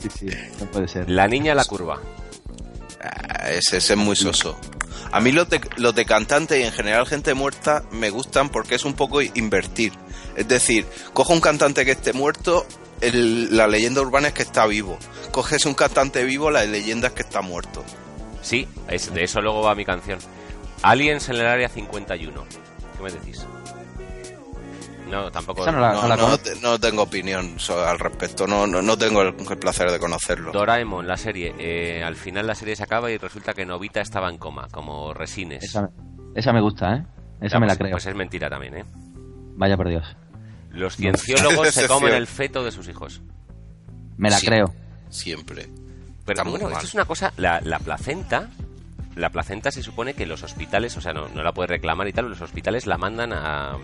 [0.00, 0.26] Sí, sí,
[0.60, 1.08] no puede ser.
[1.10, 2.00] La niña a la curva.
[3.00, 4.56] Ah, ese, ese es muy soso.
[5.10, 8.76] A mí los de, los de cantante y en general gente muerta me gustan porque
[8.76, 9.92] es un poco invertir.
[10.36, 12.64] Es decir, cojo un cantante que esté muerto
[13.00, 14.96] el- la leyenda urbana es que está vivo.
[15.32, 17.84] Coges un cantante vivo, la leyenda es que está muerto.
[18.42, 20.18] Sí, es, de eso luego va mi canción.
[20.82, 22.44] Aliens en el área 51.
[22.96, 23.46] ¿Qué me decís?
[25.08, 25.66] No, tampoco.
[25.70, 26.44] No la- No, la no, conozco.
[26.44, 30.52] te- no tengo opinión al respecto, no, no, no tengo el, el placer de conocerlo.
[30.52, 31.54] Doraemon, la serie.
[31.58, 35.12] eh, al final la serie se acaba y resulta que Novita estaba en coma, como
[35.12, 35.62] Resines.
[35.64, 35.90] Esa,
[36.34, 37.04] esa me gusta, ¿eh?
[37.42, 37.90] Esa Ya, me la pues- creo.
[37.92, 38.84] Pues es mentira también, ¿eh?
[39.56, 40.16] Vaya por Dios.
[40.70, 43.20] Los cienciólogos se comen el feto de sus hijos.
[44.16, 44.72] Me la creo.
[45.10, 45.68] Siempre.
[46.24, 48.48] Pero Está bueno, esto es una cosa, la, la placenta,
[49.16, 52.12] la placenta se supone que los hospitales, o sea, no, no la puedes reclamar y
[52.12, 53.76] tal, los hospitales la mandan a,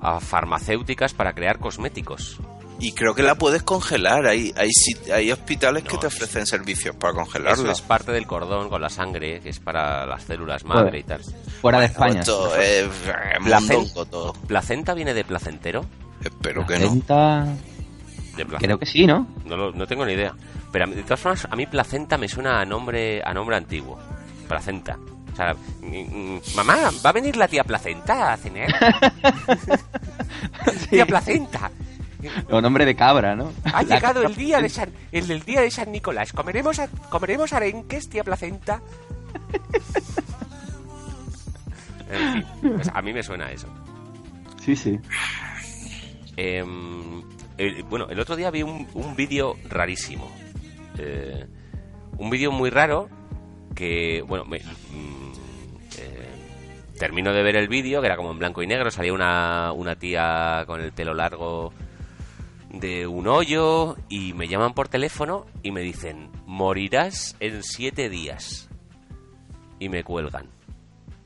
[0.00, 2.38] a farmacéuticas para crear cosméticos.
[2.80, 4.26] Y creo que la puedes congelar.
[4.26, 4.68] Hay, hay,
[5.12, 7.72] hay hospitales que te eso- ofrecen servicios para Eso congelarla.
[7.72, 11.22] es parte del cordón con la sangre, que es para las células madre y tal.
[11.60, 12.20] Fuera de España.
[12.20, 14.32] Esto es eh, Placen- mondongo todo.
[14.32, 15.84] ¿Placenta viene de placentero?
[16.22, 17.00] Espero que no.
[18.34, 18.58] Placenta- De placenta.
[18.66, 19.26] Creo que sí, ¿no?
[19.46, 20.34] No, lo- no tengo ni idea.
[20.72, 23.56] Pero a mí- de todas formas, a mí placenta me suena a nombre, a nombre
[23.56, 23.98] antiguo.
[24.48, 24.98] Placenta.
[25.32, 28.68] O sea, mm, mamá, va a venir la tía Placenta a cenar.
[30.90, 31.70] Tía Placenta.
[32.50, 33.52] O nombre de cabra, ¿no?
[33.64, 36.32] Ha La llegado el día de San, el del día de San Nicolás.
[36.32, 38.80] Comeremos, a- comeremos arenques, tía Placenta.
[42.10, 43.66] En fin, pues a mí me suena eso.
[44.64, 44.98] Sí, sí.
[46.36, 47.22] Em,
[47.58, 50.30] el- bueno, el otro día vi un, un vídeo rarísimo.
[50.98, 51.46] Eh,
[52.18, 53.08] un vídeo muy raro
[53.74, 55.32] que, bueno, me- mm,
[55.98, 56.28] eh,
[56.98, 59.96] termino de ver el vídeo, que era como en blanco y negro, salía una, una
[59.96, 61.72] tía con el pelo largo
[62.70, 68.68] de un hoyo y me llaman por teléfono y me dicen, morirás en siete días.
[69.78, 70.48] Y me cuelgan.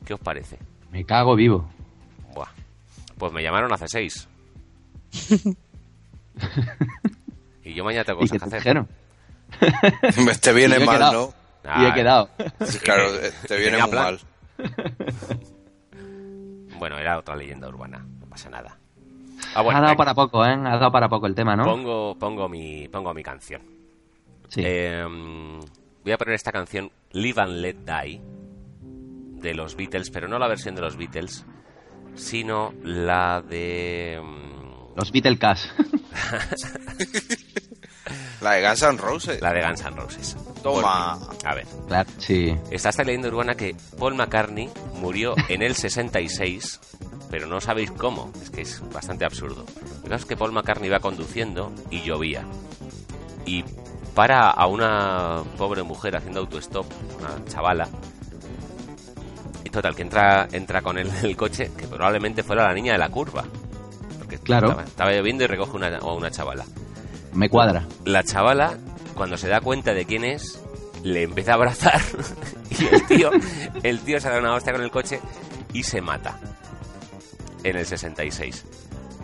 [0.04, 0.58] ¿Qué os parece?
[0.90, 1.68] Me cago vivo.
[2.34, 2.48] Buah.
[3.18, 4.28] Pues me llamaron hace seis.
[7.64, 8.58] y yo mañana tengo ¿Y cosas que te hacer.
[8.60, 8.88] dijeron?
[10.40, 11.34] Te viene mal, quedado.
[11.64, 11.82] ¿no?
[11.82, 12.30] y he quedado.
[12.82, 14.04] Claro, eh, te viene Tenía muy plan.
[14.04, 14.20] mal.
[16.78, 18.78] Bueno, era otra leyenda urbana, no pasa nada.
[19.54, 20.52] Ah, bueno, ha dado venga, para poco, ¿eh?
[20.52, 21.64] Ha dado para poco el tema, ¿no?
[21.64, 23.62] pongo, pongo, mi, pongo mi canción.
[24.48, 24.62] Sí.
[24.64, 25.04] Eh,
[26.04, 28.20] voy a poner esta canción, Live and Let Die,
[29.40, 31.44] de los Beatles, pero no la versión de los Beatles,
[32.14, 34.20] sino la de...
[34.98, 35.38] Los Beatles
[38.40, 39.40] La de Guns N' Roses.
[39.40, 40.36] La de Guns N' Roses.
[40.60, 41.16] Toma.
[41.24, 42.52] Porque, a ver, claro, sí.
[42.68, 46.80] Está esta leyenda urbana que Paul McCartney murió en el 66,
[47.30, 49.64] pero no sabéis cómo, es que es bastante absurdo.
[50.02, 52.44] Caso es que Paul McCartney iba conduciendo y llovía.
[53.46, 53.64] Y
[54.16, 56.86] para a una pobre mujer haciendo autostop,
[57.20, 57.88] una chavala.
[59.62, 62.94] Y total, que entra, entra con él en el coche, que probablemente fuera la niña
[62.94, 63.44] de la curva.
[64.28, 64.68] Porque Claro.
[64.68, 66.64] estaba, estaba lloviendo y recoge una, a una chavala.
[67.32, 67.86] Me cuadra.
[68.04, 68.76] La chavala,
[69.14, 70.60] cuando se da cuenta de quién es,
[71.02, 72.00] le empieza a abrazar
[72.70, 73.30] y el tío,
[73.82, 75.20] el tío se da una hostia con el coche
[75.72, 76.38] y se mata
[77.64, 78.64] en el 66.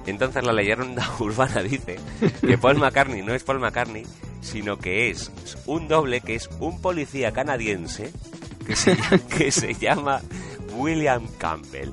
[0.06, 1.98] Entonces la leyenda urbana dice
[2.40, 4.06] que Paul McCartney no es Paul McCartney,
[4.40, 5.30] sino que es
[5.66, 8.10] un doble, que es un policía canadiense
[8.66, 8.96] que se,
[9.36, 10.20] que se llama
[10.76, 11.90] William Campbell.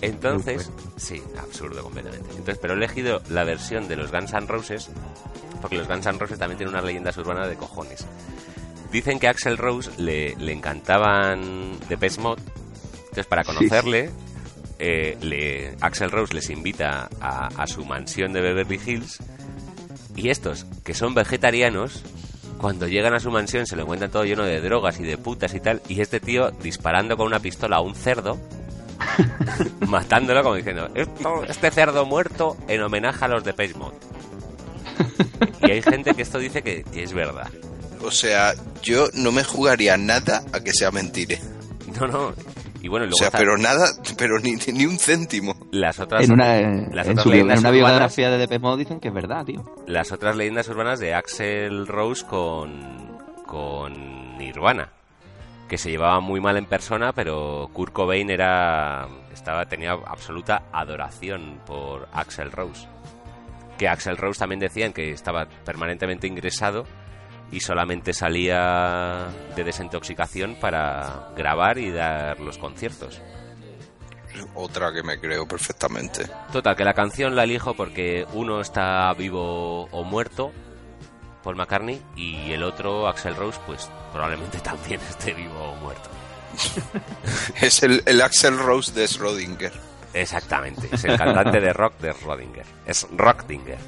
[0.00, 2.28] Entonces, sí, absurdo completamente.
[2.30, 4.90] Entonces, pero he elegido la versión de los Guns N' Roses
[5.60, 8.06] porque los Guns N' Roses también tienen unas leyendas urbanas de cojones.
[8.92, 12.42] Dicen que a Axel Rose le, le encantaban Depeche Mode.
[13.00, 14.10] Entonces, para conocerle,
[14.78, 19.18] eh, le, Axel Rose les invita a, a su mansión de Beverly Hills.
[20.16, 22.02] Y estos, que son vegetarianos,
[22.58, 25.54] cuando llegan a su mansión se lo encuentran todo lleno de drogas y de putas
[25.54, 25.82] y tal.
[25.88, 28.38] Y este tío disparando con una pistola a un cerdo,
[29.88, 33.96] matándolo como diciendo, "Esto- este cerdo muerto en homenaje a los de Mode.
[35.62, 37.48] Y hay gente que esto dice que, que es verdad.
[38.04, 41.36] O sea, yo no me jugaría nada a que sea mentira.
[42.00, 42.32] No, no.
[42.80, 45.56] Y bueno, y O sea, está- pero nada, pero ni, ni un céntimo.
[45.72, 46.60] las otras, En una,
[46.92, 49.44] las su otras leyendas en una urbanas- biografía de Depeche Mode dicen que es verdad,
[49.44, 49.64] tío.
[49.88, 54.92] las otras leyendas urbanas de Axel Rose con, con Nirvana.
[55.68, 61.60] Que se llevaba muy mal en persona, pero Kurt Cobain era, estaba, tenía absoluta adoración
[61.66, 62.88] por Axel Rose.
[63.76, 66.84] Que Axel Rose también decían que estaba permanentemente ingresado
[67.50, 73.20] y solamente salía de desintoxicación para grabar y dar los conciertos.
[74.54, 76.26] Otra que me creo perfectamente.
[76.52, 80.52] Total, que la canción la elijo porque uno está vivo o muerto,
[81.48, 86.10] Paul McCartney, y el otro, Axel Rose, pues probablemente también esté vivo o muerto.
[87.62, 89.72] Es el, el Axel Rose de Schrödinger.
[90.12, 92.66] Exactamente, es el cantante de rock de Rodinger.
[92.84, 93.78] Es Rockdinger.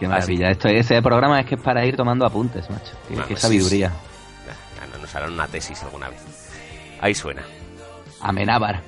[0.00, 0.50] Qué maravilla.
[0.50, 2.94] Esto, ese programa es que es para ir tomando apuntes, macho.
[3.06, 3.92] Qué, Bueno, qué sí, sabiduría.
[4.44, 6.20] Ya, ya nos harán una tesis alguna vez.
[7.00, 7.44] Ahí suena.
[8.20, 8.82] Amenábar.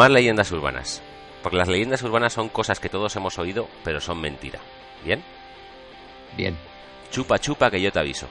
[0.00, 1.02] Más leyendas urbanas.
[1.42, 4.58] Porque las leyendas urbanas son cosas que todos hemos oído, pero son mentira.
[5.04, 5.22] ¿Bien?
[6.36, 6.56] Bien.
[7.10, 8.26] Chupa chupa que yo te aviso.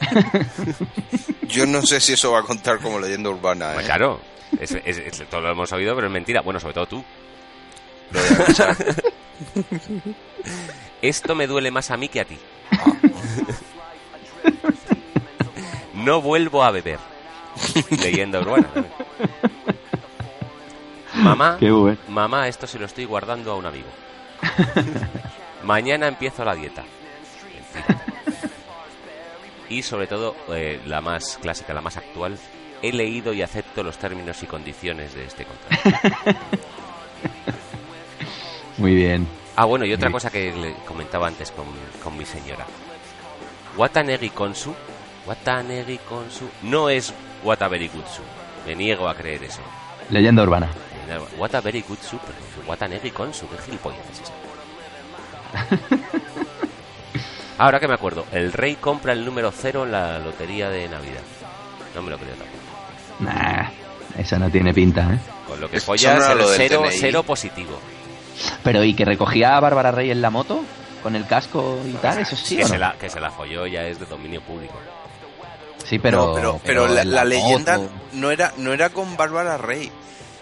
[1.48, 3.72] Yo no sé si eso va a contar como leyenda urbana.
[3.74, 3.88] Pues ¿eh?
[3.88, 4.20] claro,
[4.60, 6.40] es, es- es- todo lo hemos oído, pero es mentira.
[6.42, 7.04] Bueno, sobre todo tú.
[8.12, 8.20] Lo.
[11.02, 12.38] Esto me duele más a mí que a ti.
[15.94, 16.98] No vuelvo a beber.
[18.00, 18.68] Leyenda urbana.
[18.72, 18.94] también.
[21.18, 21.96] Mamá, bueno.
[22.08, 23.88] mamá, esto se lo estoy guardando a un amigo.
[25.64, 26.84] Mañana empiezo la dieta.
[29.68, 32.38] Y sobre todo, eh, la más clásica, la más actual,
[32.80, 36.38] he leído y acepto los términos y condiciones de este contrato.
[38.78, 39.26] Muy bien.
[39.56, 41.66] Ah, bueno, y otra cosa que le comentaba antes con,
[42.02, 42.64] con mi señora.
[43.76, 44.72] Watanegi Konsu,
[45.26, 47.12] Watanegi Konsu, no es
[47.44, 48.22] Wataberikutsu.
[48.66, 49.60] Me niego a creer eso.
[50.10, 50.68] Leyenda urbana.
[51.38, 54.32] Wataberikutsu, pero Watanegi Konsu, qué gilipollas es esto.
[57.58, 61.22] Ahora que me acuerdo, el rey compra el número cero en la lotería de Navidad.
[61.94, 62.58] No me lo creo tampoco.
[63.20, 63.70] Nah,
[64.16, 65.18] eso no tiene pinta, ¿eh?
[65.46, 67.80] Con lo que follas no el cero, positivo.
[68.62, 70.62] Pero ¿y que recogía a Bárbara Rey en la moto?
[71.02, 72.18] ¿Con el casco y tal?
[72.18, 74.74] ¿Eso sí que, o se la, que se la folló ya es de dominio público.
[75.84, 76.28] Sí, pero...
[76.28, 77.80] No, pero, pero la, en la leyenda
[78.12, 79.90] no era, no era con Bárbara Rey.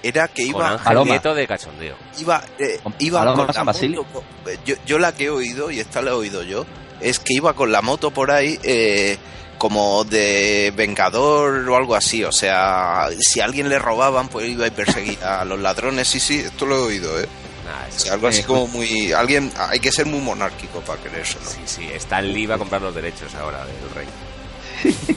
[0.03, 1.11] Era que Con iba, Paloma.
[1.11, 1.97] Nieto de cachondeo.
[2.19, 4.25] iba, eh, Con iba con la moto.
[4.65, 6.67] Yo, yo la que he oído, y esta la he oído yo,
[7.01, 9.19] es que iba con la moto por ahí eh,
[9.59, 12.25] como de vengador o algo así.
[12.25, 16.09] O sea, si a alguien le robaban, pues iba y perseguía a los ladrones.
[16.09, 17.27] Sí, sí, esto lo he oído, ¿eh?
[17.65, 19.13] Nada, O sea, algo así como muy...
[19.13, 21.45] Alguien, hay que ser muy monárquico para querérselo.
[21.51, 24.07] Sí, sí, Stan Lee va a comprar los derechos ahora del rey.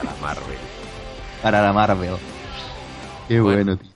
[0.00, 0.58] a la Marvel.
[1.42, 2.16] Para la Marvel.
[3.28, 3.90] Qué bueno, tío.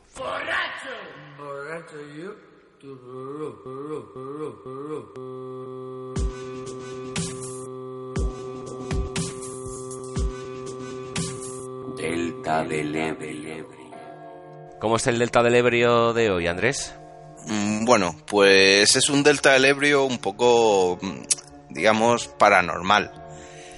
[11.97, 13.67] Delta del Ebro.
[14.81, 16.95] ¿Cómo es el delta del Ebrio de hoy, Andrés?
[17.47, 21.23] Mm, Bueno, pues es un delta del Ebrio un poco, mm,
[21.71, 23.13] digamos, paranormal.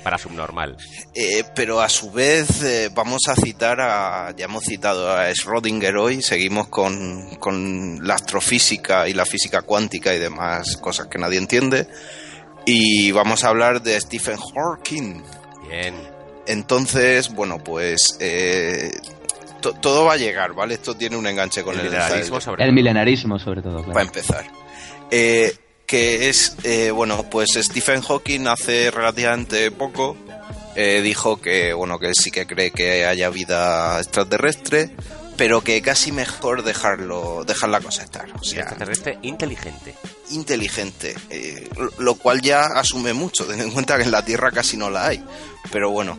[0.03, 0.77] Para subnormal.
[1.15, 5.97] Eh, pero a su vez eh, vamos a citar a, ya hemos citado a Schrödinger
[5.99, 11.39] hoy, seguimos con, con la astrofísica y la física cuántica y demás cosas que nadie
[11.39, 11.87] entiende.
[12.65, 15.23] Y vamos a hablar de Stephen Hawking.
[15.69, 15.95] Bien.
[16.47, 18.91] Entonces, bueno, pues eh,
[19.61, 20.75] to- todo va a llegar, ¿vale?
[20.75, 22.75] Esto tiene un enganche con El el, milenarismo sobre El todo.
[22.75, 23.77] milenarismo, sobre todo.
[23.79, 23.93] claro.
[23.93, 24.45] para empezar.
[25.11, 25.55] Eh,
[25.87, 30.17] que es, eh, bueno, pues Stephen Hawking hace relativamente poco
[30.75, 34.91] eh, dijo que, bueno, que él sí que cree que haya vida extraterrestre,
[35.37, 38.31] pero que casi mejor dejarlo, dejar la cosa estar.
[38.31, 39.95] O Un sea, extraterrestre inteligente.
[40.31, 41.69] inteligente, eh,
[41.99, 45.09] lo- cual ya asume mucho, teniendo en cuenta que en la Tierra casi no la
[45.09, 45.23] hay.
[45.71, 46.17] Pero bueno,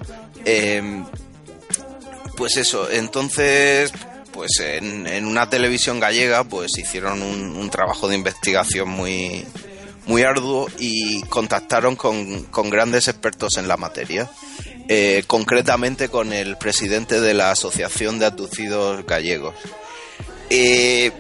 [2.38, 3.92] pues eso, entonces,
[4.34, 9.46] pues en, una televisión gallega, pues hicieron un, trabajo de investigación muy,
[10.06, 14.30] muy arduo y contactaron con, con grandes expertos en la materia.
[14.90, 19.56] Eh, concretamente con el presidente de la Asociación de Abducidos Gallegos.
[20.50, 21.12] Eh,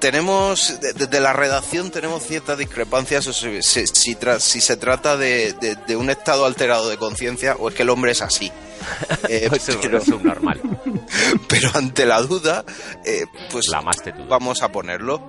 [0.00, 4.76] tenemos, de- desde la redacción tenemos ciertas discrepancias o si, si- si tra- si se
[4.76, 8.22] trata de, de- de un estado alterado de conciencia o es que el hombre es
[8.22, 8.50] así.
[9.28, 10.60] Eh, Es sub- pero, subnormal.
[11.48, 12.64] pero ante la duda,
[13.04, 14.26] eh, pues La más tetuda.
[14.28, 15.20] vamos a ponerlo.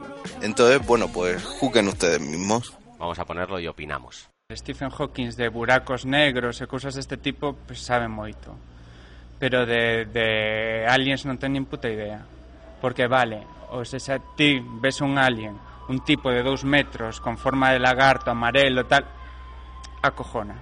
[0.41, 2.73] Entonces, bueno, pues juzguen ustedes mismos.
[2.97, 4.29] Vamos a ponerlo y opinamos.
[4.55, 8.55] Stephen Hawking de buracos negros e cousas deste tipo, pues sabe moito.
[9.39, 12.25] Pero de, de aliens non ten nin puta idea.
[12.81, 15.57] Porque vale, ou se xa ti ves un alien,
[15.89, 19.05] un tipo de dous metros con forma de lagarto, amarelo, tal,
[20.01, 20.55] acojona.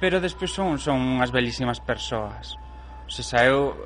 [0.00, 2.56] Pero despois son, son unhas belísimas persoas.
[3.04, 3.76] O se xa eu,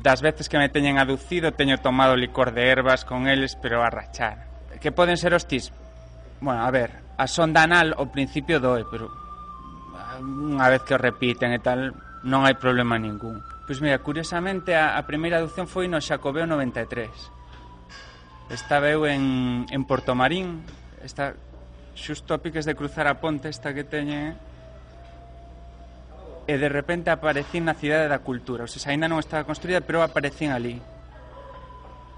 [0.00, 3.92] das veces que me teñen aducido, teño tomado licor de ervas con eles, pero a
[3.92, 4.48] rachar.
[4.80, 5.72] Que poden ser hostis?
[6.40, 9.12] Bueno, a ver, a sonda anal ao principio doe, pero
[9.94, 11.92] ah, unha vez que o repiten e tal,
[12.24, 13.44] non hai problema ningún.
[13.66, 17.10] Pois mira, curiosamente a, a primeira adopción foi no Xacobeo 93.
[18.50, 20.66] Estaba eu en, en Porto Marín,
[21.00, 21.38] está
[21.94, 24.50] xusto a piques de cruzar a ponte esta que teñe eh?
[26.50, 28.66] e de repente aparecín na cidade da cultura.
[28.66, 30.82] O sea, ainda non estaba construída, pero aparecín ali.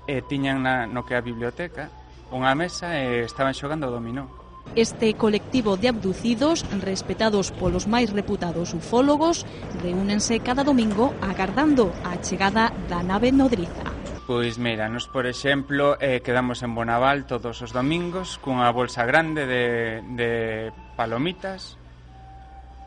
[0.09, 1.93] E tiñan na, no que a biblioteca
[2.33, 4.44] unha mesa e estaban xogando dominó.
[4.75, 9.47] Este colectivo de abducidos, respetados polos máis reputados ufólogos,
[9.85, 13.87] reúnense cada domingo agardando a chegada da nave nodriza.
[14.27, 19.45] Pois mira, nos por exemplo eh, quedamos en Bonaval todos os domingos cunha bolsa grande
[19.45, 20.31] de, de
[20.97, 21.77] palomitas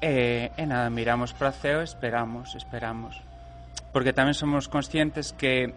[0.02, 3.22] e, e nada, miramos para ceo esperamos, esperamos
[3.94, 5.74] porque tamén somos conscientes que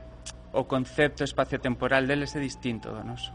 [0.53, 3.33] o concepto espacio-temporal deles é distinto do noso.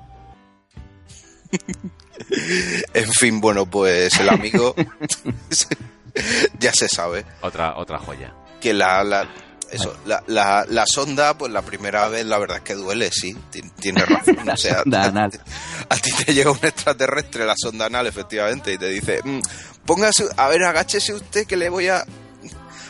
[2.94, 4.76] En fin, bueno, pues el amigo
[6.60, 8.34] ya se sabe Otra, otra joya.
[8.62, 9.28] que la, la-
[9.72, 13.36] eso, la, la, la sonda, pues la primera vez la verdad es que duele, sí,
[13.50, 14.48] ti- tiene razón.
[14.48, 15.32] O sea, sonda anal.
[15.90, 19.40] a ti te llega un extraterrestre, la sonda anal, efectivamente, y te dice, "Mm,
[19.86, 22.06] póngase, a ver, agáchese usted que le voy a...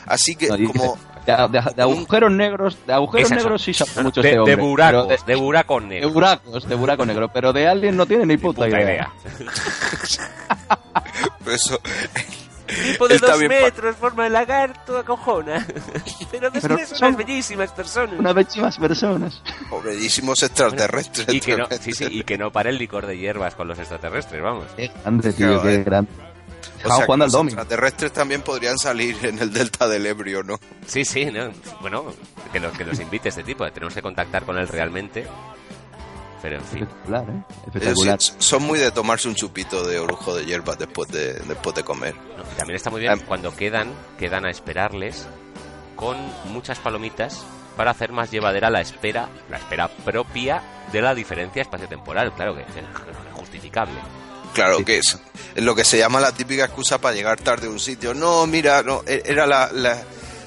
[0.05, 0.99] Así que, No, como...
[1.25, 3.45] de, de- de agujeros negros, de agujeros Esas son.
[3.51, 4.55] negros sí sabe mucho de, este hombre.
[4.55, 6.13] de buracos, pero de, buracos de, negros.
[6.13, 9.11] buracos, de buraco negro, pero de alguien no tiene ni Ni puta, puta idea.
[11.43, 11.79] pues eso,
[12.65, 15.65] Tipo de Está dos metros, forma de lagarto, acojona.
[15.67, 15.91] Pero
[16.31, 18.19] Pero después son son- unas bellísimas personas.
[18.19, 19.41] Unas bellísimas personas.
[19.69, 21.27] pobredísimos extraterrestres.
[21.33, 23.77] Y que, no, sí, sí, y que no pare el licor de hierbas con los
[23.77, 24.65] extraterrestres, vamos.
[24.75, 26.09] Qué grande, tío, qué grande.
[26.67, 30.05] O Estaban sea, que jugando al los extraterrestres también podrían salir en el delta del
[30.05, 30.59] Ebrio, ¿no?
[30.87, 31.49] Sí, sí, ¿no?
[31.81, 32.05] Bueno,
[32.51, 33.69] que los, que los invite este tipo.
[33.71, 35.25] Tenemos que contactar con él realmente.
[36.41, 36.83] Pero en fin.
[36.83, 37.43] Espectacular, ¿eh?
[37.67, 38.21] Espectacular.
[38.21, 41.83] sí- son muy de tomarse un chupito de orujo de hierbas después de, después de
[41.83, 42.13] comer.
[42.15, 43.23] No, y también está muy bien Ah.
[43.27, 45.27] cuando quedan, quedan a esperarles
[45.95, 47.43] con muchas palomitas
[47.75, 50.61] para hacer más llevadera la espera, la espera propia
[50.91, 52.33] de la diferencia espacio-temporal.
[52.35, 52.67] Claro que es
[53.33, 53.93] justificable.
[54.55, 55.19] Claro que es,
[55.53, 58.13] es lo que se llama la típica excusa para llegar tarde a un sitio.
[58.15, 60.01] No, mira, no, e- era la, la,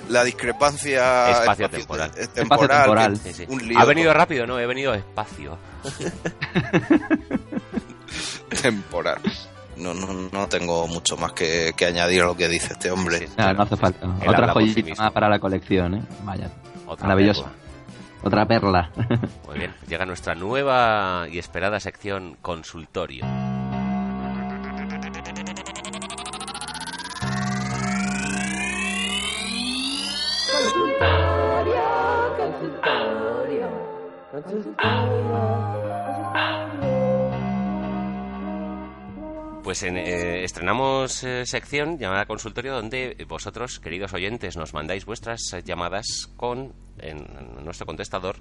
[0.09, 2.11] la discrepancia Espacio-temporal.
[2.17, 3.45] espacio- eh, temporal, que- Sí, sí.
[3.49, 5.59] un lío Ha venido rápido, no, he venido espacio.
[8.63, 9.21] temporal.
[9.77, 13.29] No, no, no tengo mucho más que, que añadir a lo que dice este hombre.
[13.37, 14.07] Nada, no hace falta.
[14.23, 16.03] Él Otra joyita más para la colección, ¿eh?
[16.25, 16.51] Vaya.
[16.87, 17.43] Otra Maravillosa.
[17.45, 17.59] perla.
[18.25, 18.91] Otra perla.
[19.47, 23.25] Muy bien, llega nuestra nueva y esperada sección consultorio.
[39.63, 45.41] Pues en, eh, estrenamos eh, sección llamada consultorio donde vosotros, queridos oyentes, nos mandáis vuestras
[45.65, 48.37] llamadas con en, en nuestro contestador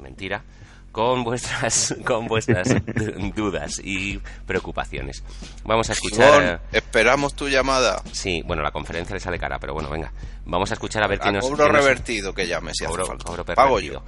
[0.00, 0.44] mentira
[0.92, 5.24] con vuestras con vuestras du- dudas y preocupaciones.
[5.64, 8.02] Vamos a escuchar esperamos tu llamada.
[8.12, 10.12] Sí, bueno, la conferencia le sale cara, pero bueno, venga.
[10.44, 13.02] Vamos a escuchar a ver quién A nos cobro nos- revertido que llame si Cobro-
[13.02, 13.24] hace falta.
[13.24, 14.04] cobro Pago pervertido.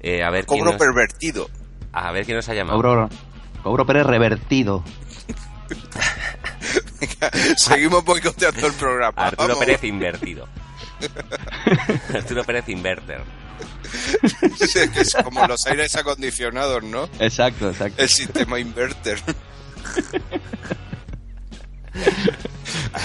[0.00, 1.48] Eh, a ver quién Cobro nos- pervertido.
[1.92, 2.76] A ver quién nos ha llamado.
[2.76, 3.08] Cobro,
[3.62, 4.84] cobro Pérez revertido.
[7.56, 9.14] Seguimos boicoteando el programa.
[9.26, 9.64] Arturo Vamos.
[9.64, 10.46] Pérez invertido.
[12.14, 13.22] Arturo Pérez inverter.
[14.58, 17.08] Sí, es que es como los aires acondicionados, ¿no?
[17.18, 18.02] Exacto, exacto.
[18.02, 19.18] El sistema inverter.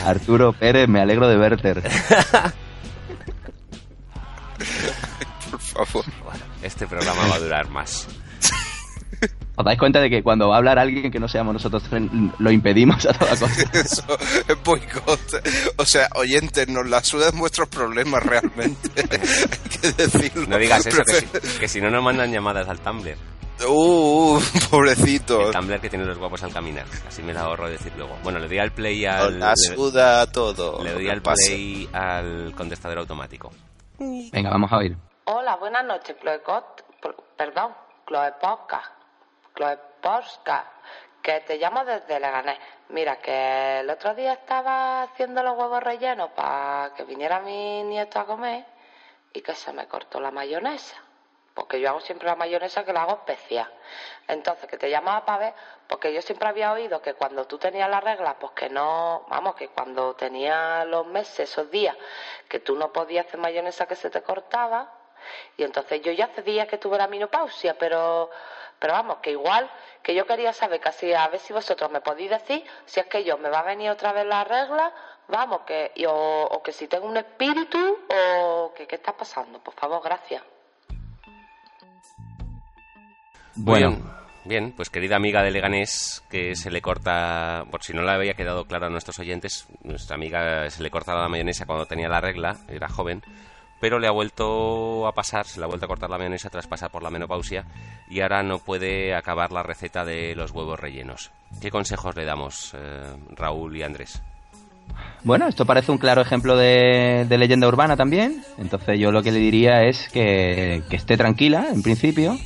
[0.06, 1.74] Arturo Pérez, me alegro de verte.
[5.52, 6.06] Por favor.
[6.24, 8.08] Bueno, este programa va a durar más.
[9.56, 11.84] ¿Os dais cuenta de que cuando va a hablar alguien que no seamos nosotros
[12.40, 13.48] lo impedimos a toda costa?
[13.80, 14.04] Eso
[14.48, 15.20] es boicot.
[15.78, 18.90] O sea, oyentes, nos la sudan vuestros problemas realmente.
[18.96, 20.48] Hay que decirlo.
[20.48, 23.16] No digas eso, que si, Prefe- que si no nos mandan llamadas al Tumblr.
[23.68, 24.40] Uh,
[24.72, 25.48] pobrecito.
[25.48, 26.86] El Tumblr que tiene los guapos al caminar.
[27.08, 28.18] Así me la ahorro decir luego.
[28.24, 29.38] Bueno, le doy al play al...
[29.40, 30.84] La le- suda todo.
[30.84, 33.52] Le doy al play al contestador automático.
[34.00, 34.98] Venga, vamos a oír.
[35.34, 36.84] Hola, buenas noches, Chloe Cot,
[37.38, 37.74] perdón,
[38.06, 38.92] Chloe Podcast,
[39.56, 40.68] Chloe Podcast,
[41.22, 42.60] que te llamo desde Leganés.
[42.90, 48.20] Mira, que el otro día estaba haciendo los huevos rellenos para que viniera mi nieto
[48.20, 48.66] a comer
[49.32, 50.98] y que se me cortó la mayonesa.
[51.54, 53.72] Porque yo hago siempre la mayonesa que la hago especial.
[54.28, 55.54] Entonces, que te llamaba para ver,
[55.88, 59.56] porque yo siempre había oído que cuando tú tenías la regla, pues que no, vamos,
[59.56, 61.96] que cuando tenías los meses, esos días,
[62.50, 64.98] que tú no podías hacer mayonesa que se te cortaba.
[65.58, 68.30] Y entonces yo ya hace días que tuve la menopausia, pero,
[68.80, 69.70] pero vamos, que igual,
[70.02, 73.24] que yo quería saber casi a ver si vosotros me podéis decir si es que
[73.24, 74.92] yo me va a venir otra vez la regla,
[75.28, 76.14] vamos, que, y- o,
[76.46, 80.42] o que si tengo un espíritu, o que qué está pasando, por favor, gracias.
[83.56, 84.20] Bueno.
[84.44, 88.34] Bien, pues querida amiga de Leganés, que se le corta, por si no le había
[88.34, 92.20] quedado claro a nuestros oyentes, nuestra amiga se le corta la mayonesa cuando tenía la
[92.22, 93.22] regla, era joven,
[93.82, 96.68] pero le ha vuelto a pasar, se le ha vuelto a cortar la mayonesa tras
[96.68, 97.66] pasar por la menopausia
[98.10, 101.32] y ahora no puede acabar la receta de los huevos rellenos.
[101.60, 104.22] ¿Qué consejos le damos, eh, Raúl y Andrés?
[105.24, 108.44] Bueno, esto parece un claro ejemplo de, de leyenda urbana también.
[108.58, 112.38] Entonces yo lo que le diría es que, que esté tranquila, en principio,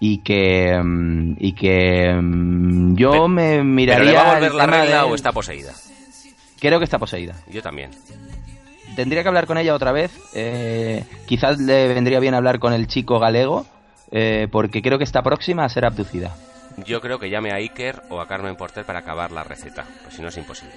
[0.00, 4.54] y que mm, y que mm, yo Pero- me ¿Pero miraría le va a volver
[4.54, 5.72] la regla de- o está poseída?
[6.60, 7.34] Creo que está poseída.
[7.50, 7.90] Yo también.
[8.96, 10.12] Tendría que hablar con ella otra vez.
[10.34, 13.66] eh, quizás le vendría bien hablar con el chico galego,
[14.10, 16.34] eh, porque creo que está próxima a ser abducida.
[16.84, 20.14] Yo creo que llame a Iker o a Carmen Porter para acabar la receta, pues
[20.16, 20.74] si no es imposible.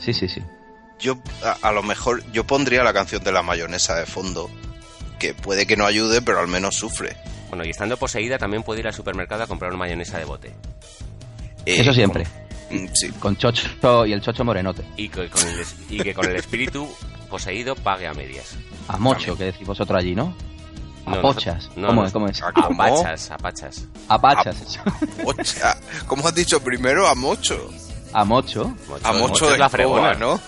[0.00, 0.42] Sí, sí, sí.
[1.00, 4.48] Yo, a, a lo mejor, yo pondría la canción de la mayonesa de fondo.
[5.18, 7.16] Que puede que no ayude, pero al menos sufre.
[7.48, 10.48] Bueno, y estando poseída también puede ir al supermercado a comprar una mayonesa de bote.
[11.66, 12.24] Eh, Eso siempre.
[12.24, 12.49] Mm,
[12.94, 13.10] Sí.
[13.18, 14.84] Con Chocho y el Chocho Morenote.
[14.96, 16.88] Y que con el, y que con el espíritu
[17.28, 18.54] poseído pague a medias.
[18.88, 20.34] A Mocho, que decís vosotros allí, ¿no?
[21.06, 21.70] A No, pochas.
[21.76, 22.12] no, ¿Cómo, no, es?
[22.12, 22.42] ¿Cómo es?
[22.42, 22.82] ¿A cómo?
[24.08, 24.78] Apachas.
[26.06, 27.06] ¿Cómo has dicho primero?
[27.08, 27.70] A mocho.
[28.12, 28.74] A Mocho.
[28.88, 30.40] Mocho, A mocho, es de la la fregona, ¿no?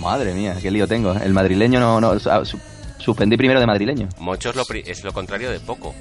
[0.00, 1.12] Madre mía, qué lío tengo.
[1.12, 2.00] El madrileño no...
[2.00, 2.58] no su-
[2.98, 4.08] suspendí primero de madrileño.
[4.18, 5.94] Mocho es lo, pri- es lo contrario de poco.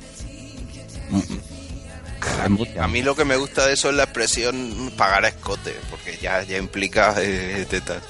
[2.79, 6.17] A mí lo que me gusta de eso es la expresión pagar a escote, porque
[6.21, 8.03] ya, ya implica eh, tetas.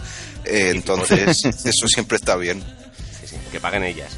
[0.45, 2.61] Eh, entonces, eso siempre está bien.
[3.19, 4.11] Sí, sí, que paguen ellas.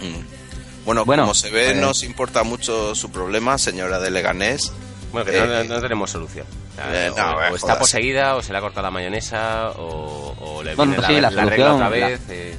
[0.00, 0.84] Mm.
[0.84, 4.72] Bueno, Bueno, como se ve, pues- nos importa mucho su problema, señora de Leganés.
[5.12, 6.46] Bueno, que no, Eh, no- tenemos solución.
[6.78, 9.70] O, eh, o- no, o eh, está poseída, o se le ha cortado la mayonesa,
[9.70, 12.20] o, o le Bueno, viene sí, la, la la regla otra vez.
[12.28, 12.56] eh,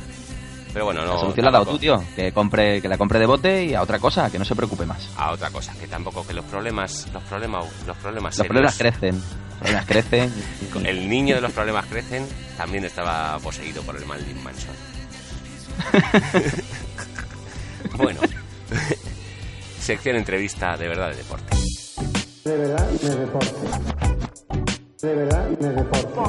[0.74, 1.14] pero bueno, no.
[1.14, 2.04] la solución la has dado tú, tío.
[2.16, 4.86] Que, compre, que la compre de bote y a otra cosa, que no se preocupe
[4.86, 5.10] más.
[5.18, 9.22] A otra cosa, que tampoco, que los problemas, los problemas, los problemas Los problemas crecen.
[9.60, 10.34] problemas crecen.
[10.86, 14.76] El niño de los problemas crecen también estaba poseído por el Marilyn Manson.
[17.98, 18.20] bueno,
[19.80, 21.56] sección entrevista de verdad de deporte.
[22.46, 23.54] De verdad de deporte.
[25.02, 26.20] De verdad de deporte.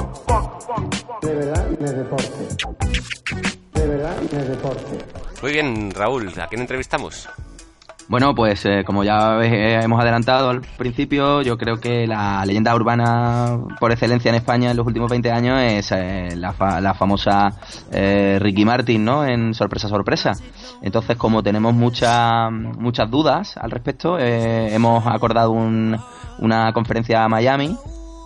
[1.21, 3.60] De verdad de deporte.
[3.73, 5.05] De verdad de deporte.
[5.41, 7.27] Muy bien, Raúl, ¿a quién entrevistamos?
[8.07, 12.75] Bueno, pues eh, como ya eh, hemos adelantado al principio, yo creo que la leyenda
[12.75, 16.93] urbana por excelencia en España en los últimos 20 años es eh, la, fa- la
[16.93, 17.53] famosa
[17.91, 19.23] eh, Ricky Martin, ¿no?
[19.25, 20.33] En Sorpresa Sorpresa.
[20.81, 25.97] Entonces, como tenemos muchas muchas dudas al respecto, eh, hemos acordado un-
[26.39, 27.77] una conferencia a Miami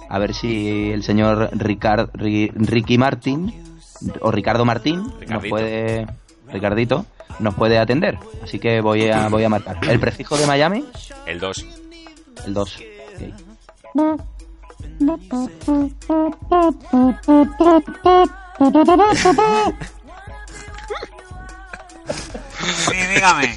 [0.10, 3.54] a ver si el señor Ricard, Ri- Ricky Martin
[4.22, 5.50] o Ricardo Martín nos Ricardito.
[5.50, 6.08] puede
[6.52, 7.06] Ricardito
[7.40, 8.18] nos puede atender.
[8.44, 9.78] Así que voy a voy a marcar.
[9.90, 10.86] El prefijo de Miami,
[11.26, 11.66] El 2.
[12.46, 12.80] el 2.
[22.64, 23.56] Sí, dígame.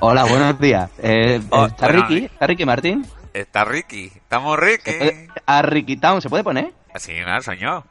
[0.00, 0.90] Hola, buenos días.
[0.98, 2.24] Eh, Oh, ¿Está bueno, Ricky?
[2.26, 3.06] ¿Está Ricky Martín?
[3.32, 4.06] Está Ricky.
[4.14, 4.90] Estamos Ricky.
[4.90, 6.72] ¿Se puede- ¿A Ricky Town se puede poner?
[6.96, 7.84] Sí, claro, soy yo.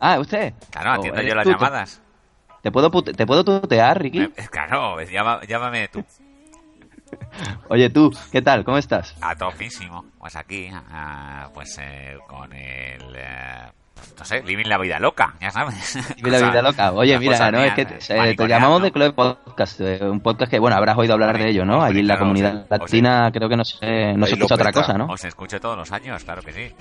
[0.00, 0.54] Ah, ¿usted?
[0.70, 2.00] Claro, atiendo yo las tú, llamadas.
[2.62, 4.26] ¿Te puedo, ¿Te puedo tutear, Ricky?
[4.50, 6.04] Claro, llama- llámame tú.
[7.68, 8.64] Oye, tú, ¿qué tal?
[8.64, 9.14] ¿Cómo estás?
[9.20, 10.04] A topísimo.
[10.18, 13.14] Pues aquí, ah, pues eh, con el...
[13.16, 13.72] eh,
[14.18, 15.98] no sé, vivir la vida loca, ya sabes.
[16.16, 16.92] Vive la vida loca.
[16.94, 20.50] Oye, mira, no, es que eh, te, eh, llamamos de Club Podcast, eh, un podcast
[20.50, 21.82] que, bueno, habrás oído hablar de ello, ¿no?
[21.82, 25.06] Allí en la comunidad latina creo que no se, no se escucha otra cosa, ¿no?
[25.06, 26.74] Os escucho todos los años, claro que sí.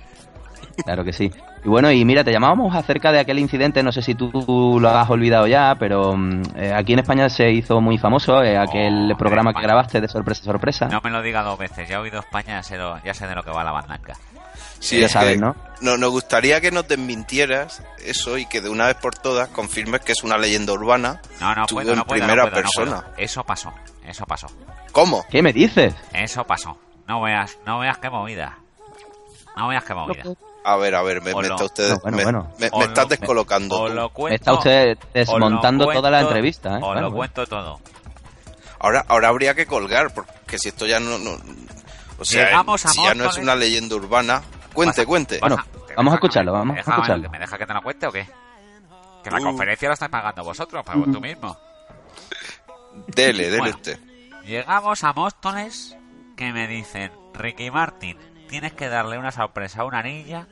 [0.84, 1.32] Claro que sí.
[1.64, 4.90] Y bueno, y mira, te llamábamos acerca de aquel incidente, no sé si tú lo
[4.90, 9.14] has olvidado ya, pero mm, eh, aquí en España se hizo muy famoso eh, aquel
[9.18, 10.86] programa que grabaste de sorpresa sorpresa.
[10.88, 13.28] No me lo diga dos veces, ya he oído España, ya sé, lo- ya sé
[13.28, 14.14] de lo que va la bandanca.
[14.80, 15.56] Sí, Ya es sabes, ¿no?
[15.82, 20.00] no- nos gustaría que nos desmintieras eso y que de una vez por todas confirmes
[20.02, 21.20] que es una leyenda urbana.
[21.42, 23.02] No, no puedo, en no puedo, primera no puedo, no persona.
[23.02, 23.14] puedo.
[23.18, 23.74] Eso pasó,
[24.08, 24.48] eso pasó.
[24.94, 25.26] ¿Cómo?
[25.30, 25.94] ¿Qué me dices?
[26.14, 26.78] Eso pasó.
[27.08, 28.58] No veas, no veas qué movida.
[29.58, 30.24] No veas qué movida.
[30.64, 32.52] A ver, a ver, me, me está usted, No, bueno, me, bueno.
[32.60, 33.90] me- me estás lo- descolocando.
[33.90, 36.76] Lo cuento, Está usted desmontando toda la entrevista, ¿eh?
[36.76, 37.16] Os Bueno, lo bueno.
[37.34, 37.80] cuento todo.
[38.80, 41.38] Ahora, ahora habría que colgar, porque si esto ya no, no-
[42.18, 44.42] o sea, Llegamos a si ya no es una leyenda urbana,
[44.74, 45.40] cuente, cuente.
[45.40, 45.58] Bueno,
[45.96, 47.30] vamos a escucharlo, vamos a escucharlo.
[47.30, 48.28] ¿Me deja que te lo cuente o qué?
[49.24, 49.44] Que la Uh.
[49.44, 51.58] conferencia la estáis pagando vosotros, pago tú mismo.
[53.08, 53.76] Dele, dele Bueno.
[53.76, 54.00] usted.
[54.46, 55.96] Llegamos a Móstoles
[56.36, 58.18] que me dicen, Ricky Martin,
[58.50, 60.48] tienes que darle una sorpresa a una niña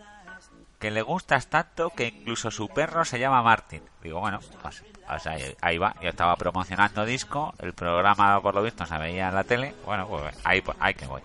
[0.79, 3.81] que le gustas tanto que incluso su perro se llama Martin.
[4.01, 5.95] Digo, bueno, pues, o sea, ahí va.
[6.01, 9.73] Yo estaba promocionando disco, el programa por lo visto se veía en la tele.
[9.85, 11.21] Bueno, pues ahí, ahí que voy.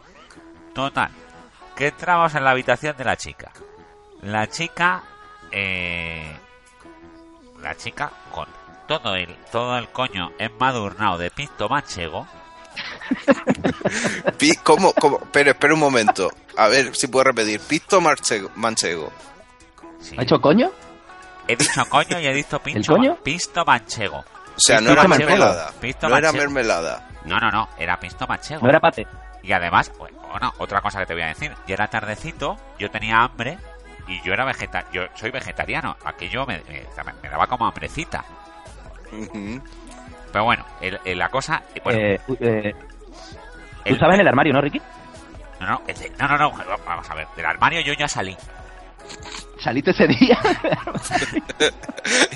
[0.74, 1.10] Total,
[1.76, 3.52] que entramos en la habitación de la chica.
[4.22, 5.02] La chica,
[5.50, 6.34] eh,
[7.60, 8.48] la chica con
[8.88, 12.26] todo el, todo el coño emmadurnado de pinto manchego.
[14.62, 15.18] ¿Cómo, cómo?
[15.32, 16.30] Pero espera un momento.
[16.56, 17.60] A ver si puedo repetir.
[17.60, 18.50] Pisto manchego.
[18.56, 19.12] manchego.
[20.18, 20.70] ¿Ha hecho coño?
[21.48, 23.16] He dicho coño y he dicho pincho, ¿El coño?
[23.22, 24.18] pisto manchego.
[24.18, 24.24] O
[24.60, 25.30] sea, no era manchego.
[25.30, 25.72] mermelada.
[25.80, 27.08] Pisto No era mermelada.
[27.24, 28.60] No, no, no, era pisto manchego.
[28.62, 29.06] No era pate.
[29.42, 32.90] Y además, bueno, bueno, otra cosa que te voy a decir, ya era tardecito, yo
[32.90, 33.58] tenía hambre
[34.06, 36.84] y yo era vegeta yo soy vegetariano, aquello me, me,
[37.22, 38.24] me daba como hambrecita.
[39.10, 39.60] Ujú.
[40.32, 42.74] Pero bueno, el- el- la cosa, bueno, Eh, eh, tú el-
[43.94, 44.80] estabas en el armario, ¿no, Ricky?
[45.60, 46.52] no, no, el de- no, no, no,
[46.86, 48.36] vamos a ver, del armario yo ya salí.
[49.60, 50.38] ¿Saliste ese día?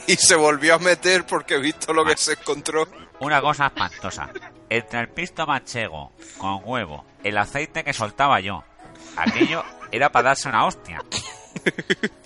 [0.07, 2.87] y se volvió a meter porque he visto lo que se encontró.
[3.21, 4.29] Una cosa espantosa.
[4.69, 8.63] Entre el pisto manchego con huevo, el aceite que soltaba yo,
[9.17, 11.01] aquello era para darse una hostia.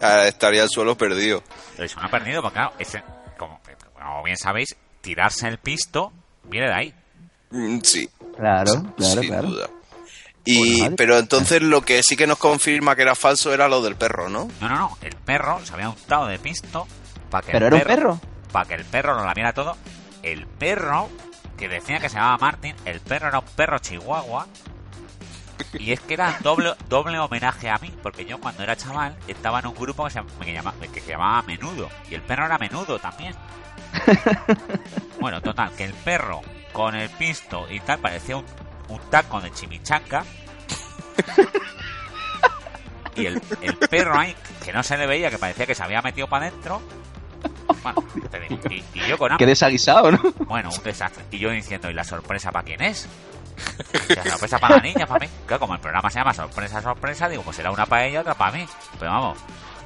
[0.00, 1.42] Ah, estaría el suelo perdido.
[1.76, 3.02] Eso no he perdido, porque claro, ese,
[4.02, 6.12] como, bien sabéis, tirarse el pisto
[6.44, 6.94] viene de ahí.
[7.50, 9.48] Mm, Sí, Claro, claro, sin claro.
[9.48, 9.68] duda.
[10.44, 10.96] Y, madre.
[10.96, 14.28] pero entonces lo que sí que nos confirma que era falso era lo del perro,
[14.28, 14.48] ¿no?
[14.60, 16.86] No, no, no, el perro se había untado de pisto
[17.30, 18.20] para que ¿Pero el era un perro?
[18.50, 19.76] Para que el perro lo lamiera todo.
[20.22, 21.08] El perro,
[21.56, 24.46] que decía que se llamaba Martin, el perro era un perro chihuahua.
[25.74, 29.60] Y es que era doble, doble homenaje a mí, porque yo cuando era chaval estaba
[29.60, 31.88] en un grupo que se, llama- que llama- que se llamaba Menudo.
[32.10, 33.34] Y el perro era Menudo también.
[35.20, 36.40] Bueno, total, que el perro
[36.72, 38.44] con el pisto y tal parecía un,
[38.88, 40.24] un taco de chimichanga.
[43.14, 44.34] Y el, el perro ahí,
[44.64, 46.80] que no se le veía, que parecía que se había metido para adentro.
[47.82, 48.02] Bueno,
[48.70, 49.46] y, y yo con Qué hambre.
[49.46, 50.18] desaguisado, ¿no?
[50.46, 51.22] Bueno, un desastre.
[51.30, 53.06] Y yo diciendo, ¿y la sorpresa para quién es?
[54.08, 55.30] Sea, sorpresa para la niña, para mí.
[55.46, 58.32] Claro, como el programa se llama Sorpresa, Sorpresa, digo, pues será una para ella, otra
[58.34, 58.66] para mí.
[58.98, 59.38] Pero vamos,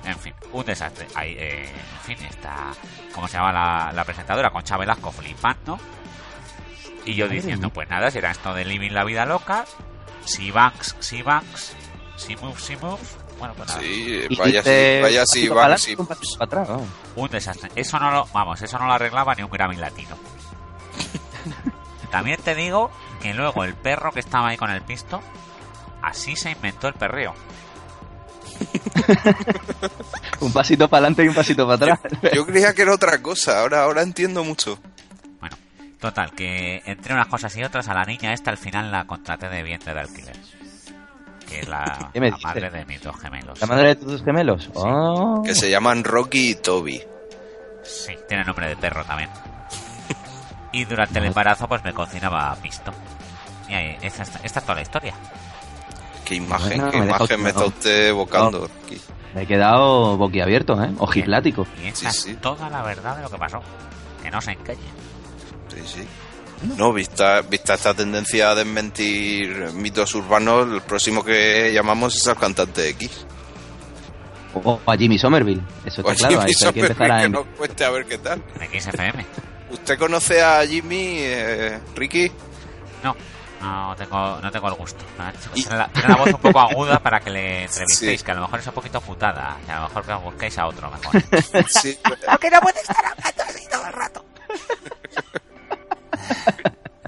[0.07, 1.07] en fin, un desastre.
[1.15, 2.73] Ahí, eh, en fin, está,
[3.13, 4.51] ¿cómo se llama la, la presentadora?
[4.51, 5.79] Concha Velasco flipando.
[7.05, 9.65] Y yo diciendo, pues nada, será esto de living la vida loca.
[10.25, 11.77] Si banks, si banks,
[12.17, 13.17] si moves, si moves.
[13.39, 13.81] Bueno, pues nada.
[13.81, 16.89] Sí, vaya si, vaya un si, atrás, vamos.
[17.15, 17.71] Un desastre.
[17.77, 20.17] Eso no lo, vamos, eso no lo arreglaba ni un Grammy latino.
[22.11, 22.91] También te digo
[23.21, 25.21] que luego el perro que estaba ahí con el pisto,
[26.03, 27.35] así se inventó el perreo.
[30.41, 32.01] Un pasito para adelante y un pasito para atrás.
[32.35, 34.79] Yo creía que era otra cosa, ahora, ahora entiendo mucho.
[36.01, 39.49] Total, que entre unas cosas y otras a la niña esta al final la contraté
[39.49, 40.37] de vientre de alquiler.
[41.49, 43.59] Que es la, ¿Qué me la madre de mis dos gemelos.
[43.61, 44.71] ¿La madre de tus gemelos?
[44.75, 45.43] Oh.
[45.45, 47.03] Que se llaman Rocky y Toby.
[47.83, 49.31] Sí, tiene nombre de perro también.
[50.73, 52.93] Y durante el embarazo pues me cocinaba pisto.
[53.69, 55.15] Y ahí, esta, es- esta es toda la historia.
[56.27, 57.67] Qué imagen, Bueno, qué me imagen me está no.
[57.69, 58.61] usted evocando.
[58.69, 59.01] Rocky.
[59.35, 60.91] Me he quedado boquiabierto, ¿eh?
[60.99, 61.67] Ojiplático.
[61.83, 63.61] Y esta es toda la verdad de lo que pasó.
[64.23, 64.81] Que no se encalle.
[65.69, 66.07] Sí, sí.
[66.77, 72.37] No, vista, vista esta tendencia a desmentir mitos urbanos, el próximo que llamamos es al
[72.37, 73.27] cantante X.
[74.55, 75.61] O a Jimmy Somerville.
[75.85, 76.41] Eso está O claro.
[76.41, 77.23] Jimmy Eso hay que Somerville, empezar a...
[77.23, 78.43] que nos cuente a ver qué tal.
[78.59, 79.27] De XFM.
[79.71, 82.31] ¿Usted conoce a Jimmy, eh, Ricky?
[83.05, 83.15] No,
[83.67, 85.05] no tengo, no tengo el gusto.
[85.55, 88.25] Tiene la, tiene la voz un poco aguda para que le entrevistéis, Sí.
[88.25, 89.57] que a lo mejor es un poquito putada.
[89.69, 91.23] A lo mejor que os busquéis a otro mejor.
[91.69, 91.99] Sí,
[92.29, 94.25] Aunque no puede estar hablando así todo el rato.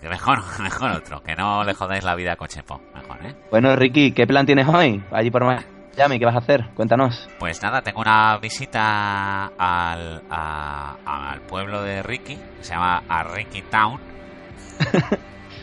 [0.09, 2.81] Mejor, mejor otro, que no le jodáis la vida a Cochepo.
[2.95, 3.35] Mejor, ¿eh?
[3.51, 5.03] Bueno, Ricky, ¿qué plan tienes hoy?
[5.13, 6.65] Allí por Miami, ¿qué vas a hacer?
[6.75, 7.29] Cuéntanos.
[7.39, 13.23] Pues nada, tengo una visita al, a- al pueblo de Ricky, que se llama a
[13.23, 14.01] Ricky Town.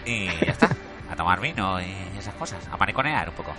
[0.05, 0.69] Y ya está,
[1.11, 3.51] a tomar vino y esas cosas, a mariconear un poco.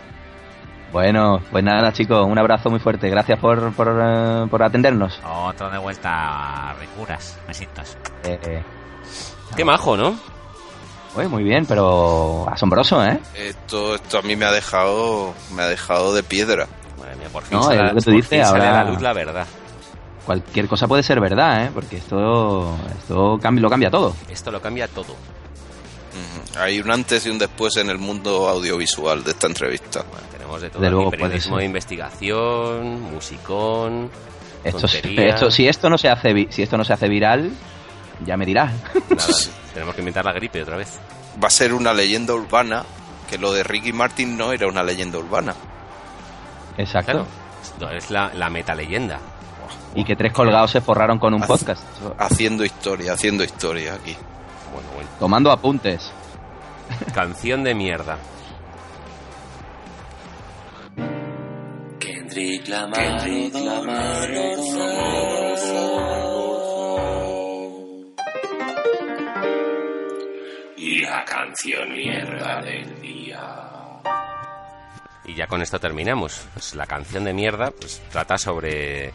[0.93, 3.09] Bueno, pues nada, chicos, un abrazo muy fuerte.
[3.11, 5.21] Gracias por, por, eh, por atendernos.
[5.25, 7.97] Otro de vuelta a Ricuras, besitos.
[8.25, 8.63] Eh,
[9.57, 10.17] Qué majo, ¿no?
[11.17, 13.19] Uy, muy bien, pero asombroso, ¿eh?
[13.35, 16.67] Esto, esto a mí me ha dejado, me ha dejado de piedra.
[16.99, 19.01] Madre mía, por fin, No, sale, es lo que tú dices, ahora- a la luz
[19.03, 19.47] la verdad.
[20.25, 21.71] Cualquier cosa puede ser verdad, ¿eh?
[21.73, 24.15] Porque esto, esto cambia, lo cambia todo.
[24.29, 25.15] Esto lo cambia todo.
[26.59, 30.05] Hay un antes y un después en el mundo audiovisual de esta entrevista.
[30.33, 30.81] Tenemos de todo.
[30.83, 31.61] Luego puede periodismo ser.
[31.61, 34.11] de investigación, musicón,
[34.65, 37.51] Esto, esto, si esto no se hace, vi- si esto no se hace viral,
[38.25, 38.73] ya me dirás.
[39.11, 39.27] Nada,
[39.75, 40.99] tenemos que inventar la gripe otra vez.
[41.43, 42.85] Va a ser una leyenda urbana,
[43.29, 45.55] que lo de Ricky Martin no era una leyenda urbana.
[46.79, 47.27] Exacto.
[47.79, 47.97] Claro.
[47.97, 49.19] Es la, la metaleyenda.
[49.95, 51.83] Y que tres colgados se forraron con un podcast.
[52.19, 54.15] Haciendo historia, haciendo historia aquí.
[54.73, 55.11] Bueno, bueno.
[55.19, 56.13] Tomando apuntes.
[57.15, 58.19] Canción de mierda.
[61.99, 64.31] Kendrick Lamar, Kendrick Lamar,
[70.77, 73.67] Y la canción mierda del día.
[75.25, 76.47] Y ya con esto terminamos.
[76.53, 79.13] Pues la canción de mierda pues, trata sobre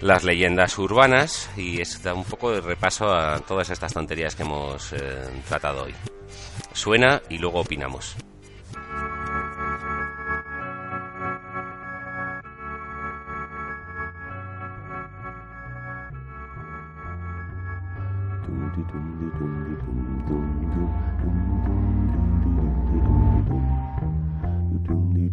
[0.00, 4.42] las leyendas urbanas y es da un poco de repaso a todas estas tonterías que
[4.42, 5.94] hemos eh, tratado hoy.
[6.72, 8.16] Suena y luego opinamos.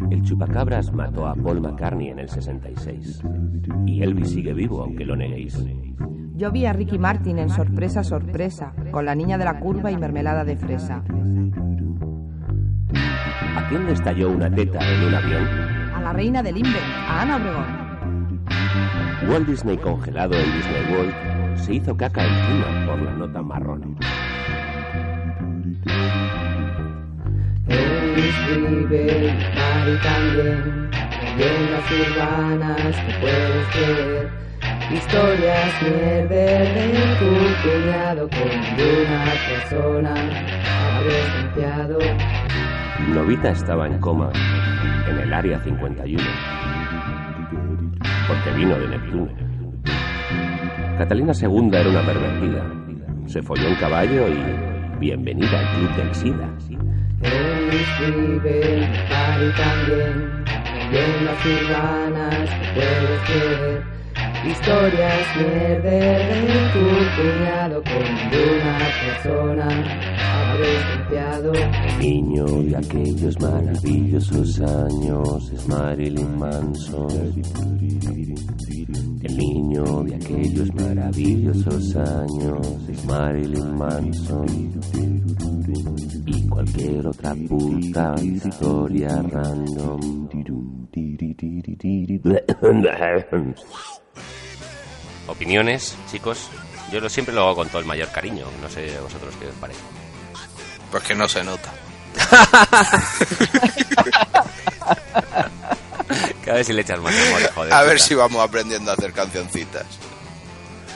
[0.10, 3.24] El chupacabras mató a Paul McCartney en el 66.
[3.86, 5.64] Y Elvis sigue vivo, aunque lo neguéis.
[6.36, 9.98] Yo vi a Ricky Martin en Sorpresa, Sorpresa, con la niña de la curva y
[9.98, 11.04] mermelada de fresa.
[13.56, 15.48] ¿A quién le estalló una teta en un avión?
[15.96, 17.86] A la reina del Limber, a Ana Obregón.
[19.30, 23.98] Walt Disney congelado en Disney World se hizo caca encima por la nota marrón.
[27.68, 30.90] Elvis vive, Mari también,
[31.38, 34.30] leyendas urbanas que puedes creer,
[34.92, 36.90] historias mierder de
[37.20, 37.30] tu
[37.64, 38.50] cuñado con
[38.84, 40.14] una persona
[41.06, 42.00] limpiado.
[43.14, 44.32] Novita estaba en coma
[45.08, 46.24] en el área 51
[48.28, 49.32] porque vino de Neptuno.
[50.98, 52.64] Catalina II era una pervertida.
[53.28, 56.50] Se folló un caballo y bienvenida al club del SIDA.
[57.22, 60.46] Elvis vive, Mari también,
[60.92, 63.84] leyendas urbanas que puedes creer,
[64.46, 66.84] historias mierder de tu
[67.16, 70.16] cuñado con ninguna persona
[72.00, 77.44] niño de aquellos maravillosos años es Marilyn Manson.
[79.24, 84.46] El niño de aquellos maravillosos años es Marilyn Manson.
[86.50, 90.28] Cualquier otra puta historia random.
[95.28, 96.50] Opiniones, chicos.
[96.92, 98.46] Yo lo, siempre lo hago con todo el mayor cariño.
[98.62, 99.80] No sé a vosotros qué os parece.
[100.92, 101.72] Pues que no se nota.
[106.46, 107.74] Cada vez si le echas más amor, joder.
[107.74, 108.04] a ver puta.
[108.06, 109.86] si vamos aprendiendo a hacer cancioncitas.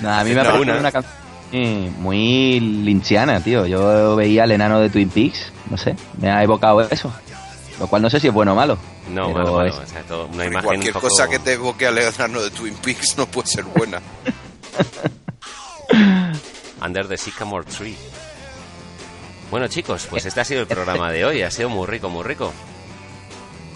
[0.01, 0.79] Nah, a mí me ha No, parecido una.
[0.79, 1.13] una canción
[1.51, 3.65] muy- muy linchiana, tío.
[3.65, 7.11] Yo veía al enano de Twin Peaks, no sé, me ha evocado eso.
[7.79, 8.77] Lo cual no sé si es bueno o malo.
[9.09, 9.69] No, malo, malo.
[9.69, 11.91] es- O sea, todo- una Porque imagen cualquier un poco- cosa que te evoque a
[11.91, 14.01] Leonardo de Twin Peaks no puede ser buena.
[16.85, 17.95] Under the Sycamore Tree.
[19.51, 21.41] Bueno, chicos, pues este ha sido el programa de hoy.
[21.41, 22.53] Ha sido muy rico, muy rico.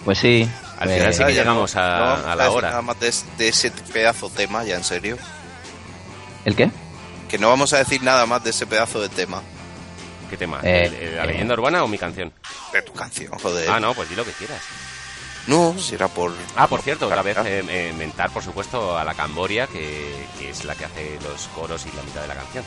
[0.04, 0.48] Pues sí.
[0.78, 2.68] Al eh, final sí que llegamos no- a, no vamos a la hora.
[2.70, 5.16] Nada más de, de ese pedazo tema, ya en serio.
[6.44, 6.70] ¿El qué?
[7.34, 9.42] Que no vamos a decir nada más de ese pedazo de tema.
[10.30, 10.60] ¿Qué tema?
[10.62, 11.26] Eh, ¿El- el- ¿La eh.
[11.26, 12.32] leyenda urbana o mi canción?
[12.72, 13.68] De tu canción, joder.
[13.68, 14.60] Ah, no, pues di lo que quieras.
[15.48, 16.32] No, si era por.
[16.54, 20.50] Ah, por cierto, otra vez eh, eh, mentar, por supuesto, a la Camboria, que, que
[20.50, 22.62] es la que hace los coros y la mitad de la canción.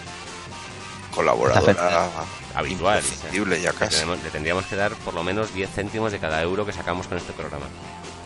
[1.15, 2.09] Colaboradora
[2.53, 2.97] Habitual.
[3.01, 3.95] imprescindible ya Le casi.
[4.01, 7.07] tenemos- Le tendríamos que dar por lo menos 10 céntimos de cada euro que sacamos
[7.07, 7.68] con este programa.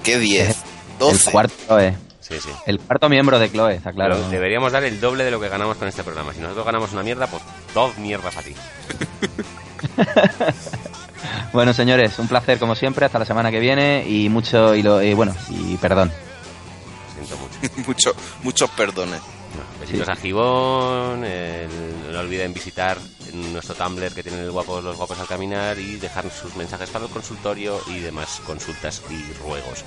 [0.03, 0.49] ¿Qué 10?
[0.49, 1.31] El 12.
[1.31, 1.95] cuarto Chloe.
[2.32, 2.49] Sí, sí.
[2.65, 4.15] El cuarto miembro de Chloe, está claro.
[4.15, 6.34] Pero deberíamos dar el doble de lo que ganamos con este programa.
[6.34, 8.55] Si nosotros ganamos una mierda, pues dos mierdas a ti.
[11.53, 13.05] Bueno, señores, un placer como siempre.
[13.05, 16.11] Hasta la semana que viene y mucho y, lo, y bueno y perdón.
[17.13, 17.51] Siento mucho.
[17.88, 19.21] Mucho, muchos perdones.
[19.79, 21.23] Besitos a Gibón.
[21.25, 22.97] el- no olviden visitar
[23.34, 27.05] nuestro Tumblr que tienen el guapos, los guapos al caminar y dejar sus mensajes para
[27.05, 29.84] el consultorio y demás consultas y ruegos.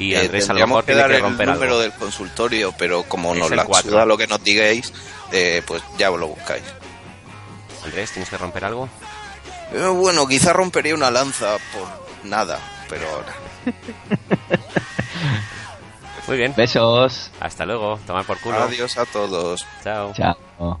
[0.00, 1.82] Y Eh, Andrés a lo mejor que tiene dar que el romper número algo.
[1.82, 4.92] del consultorio, pero como Es nos el la suda lo que nos digáis,
[5.32, 6.62] eh, pues ya lo buscáis.
[7.84, 8.88] Andrés, ¿tienes que romper algo?
[9.72, 11.88] Eh, bueno, quizá rompería una lanza por
[12.28, 13.34] nada, pero ahora.
[16.26, 16.54] Muy bien.
[16.56, 17.30] Besos.
[17.40, 17.98] Hasta luego.
[18.06, 18.62] Tomar por culo.
[18.62, 19.66] Adiós a todos.
[19.82, 20.12] Chao.
[20.14, 20.80] Chao.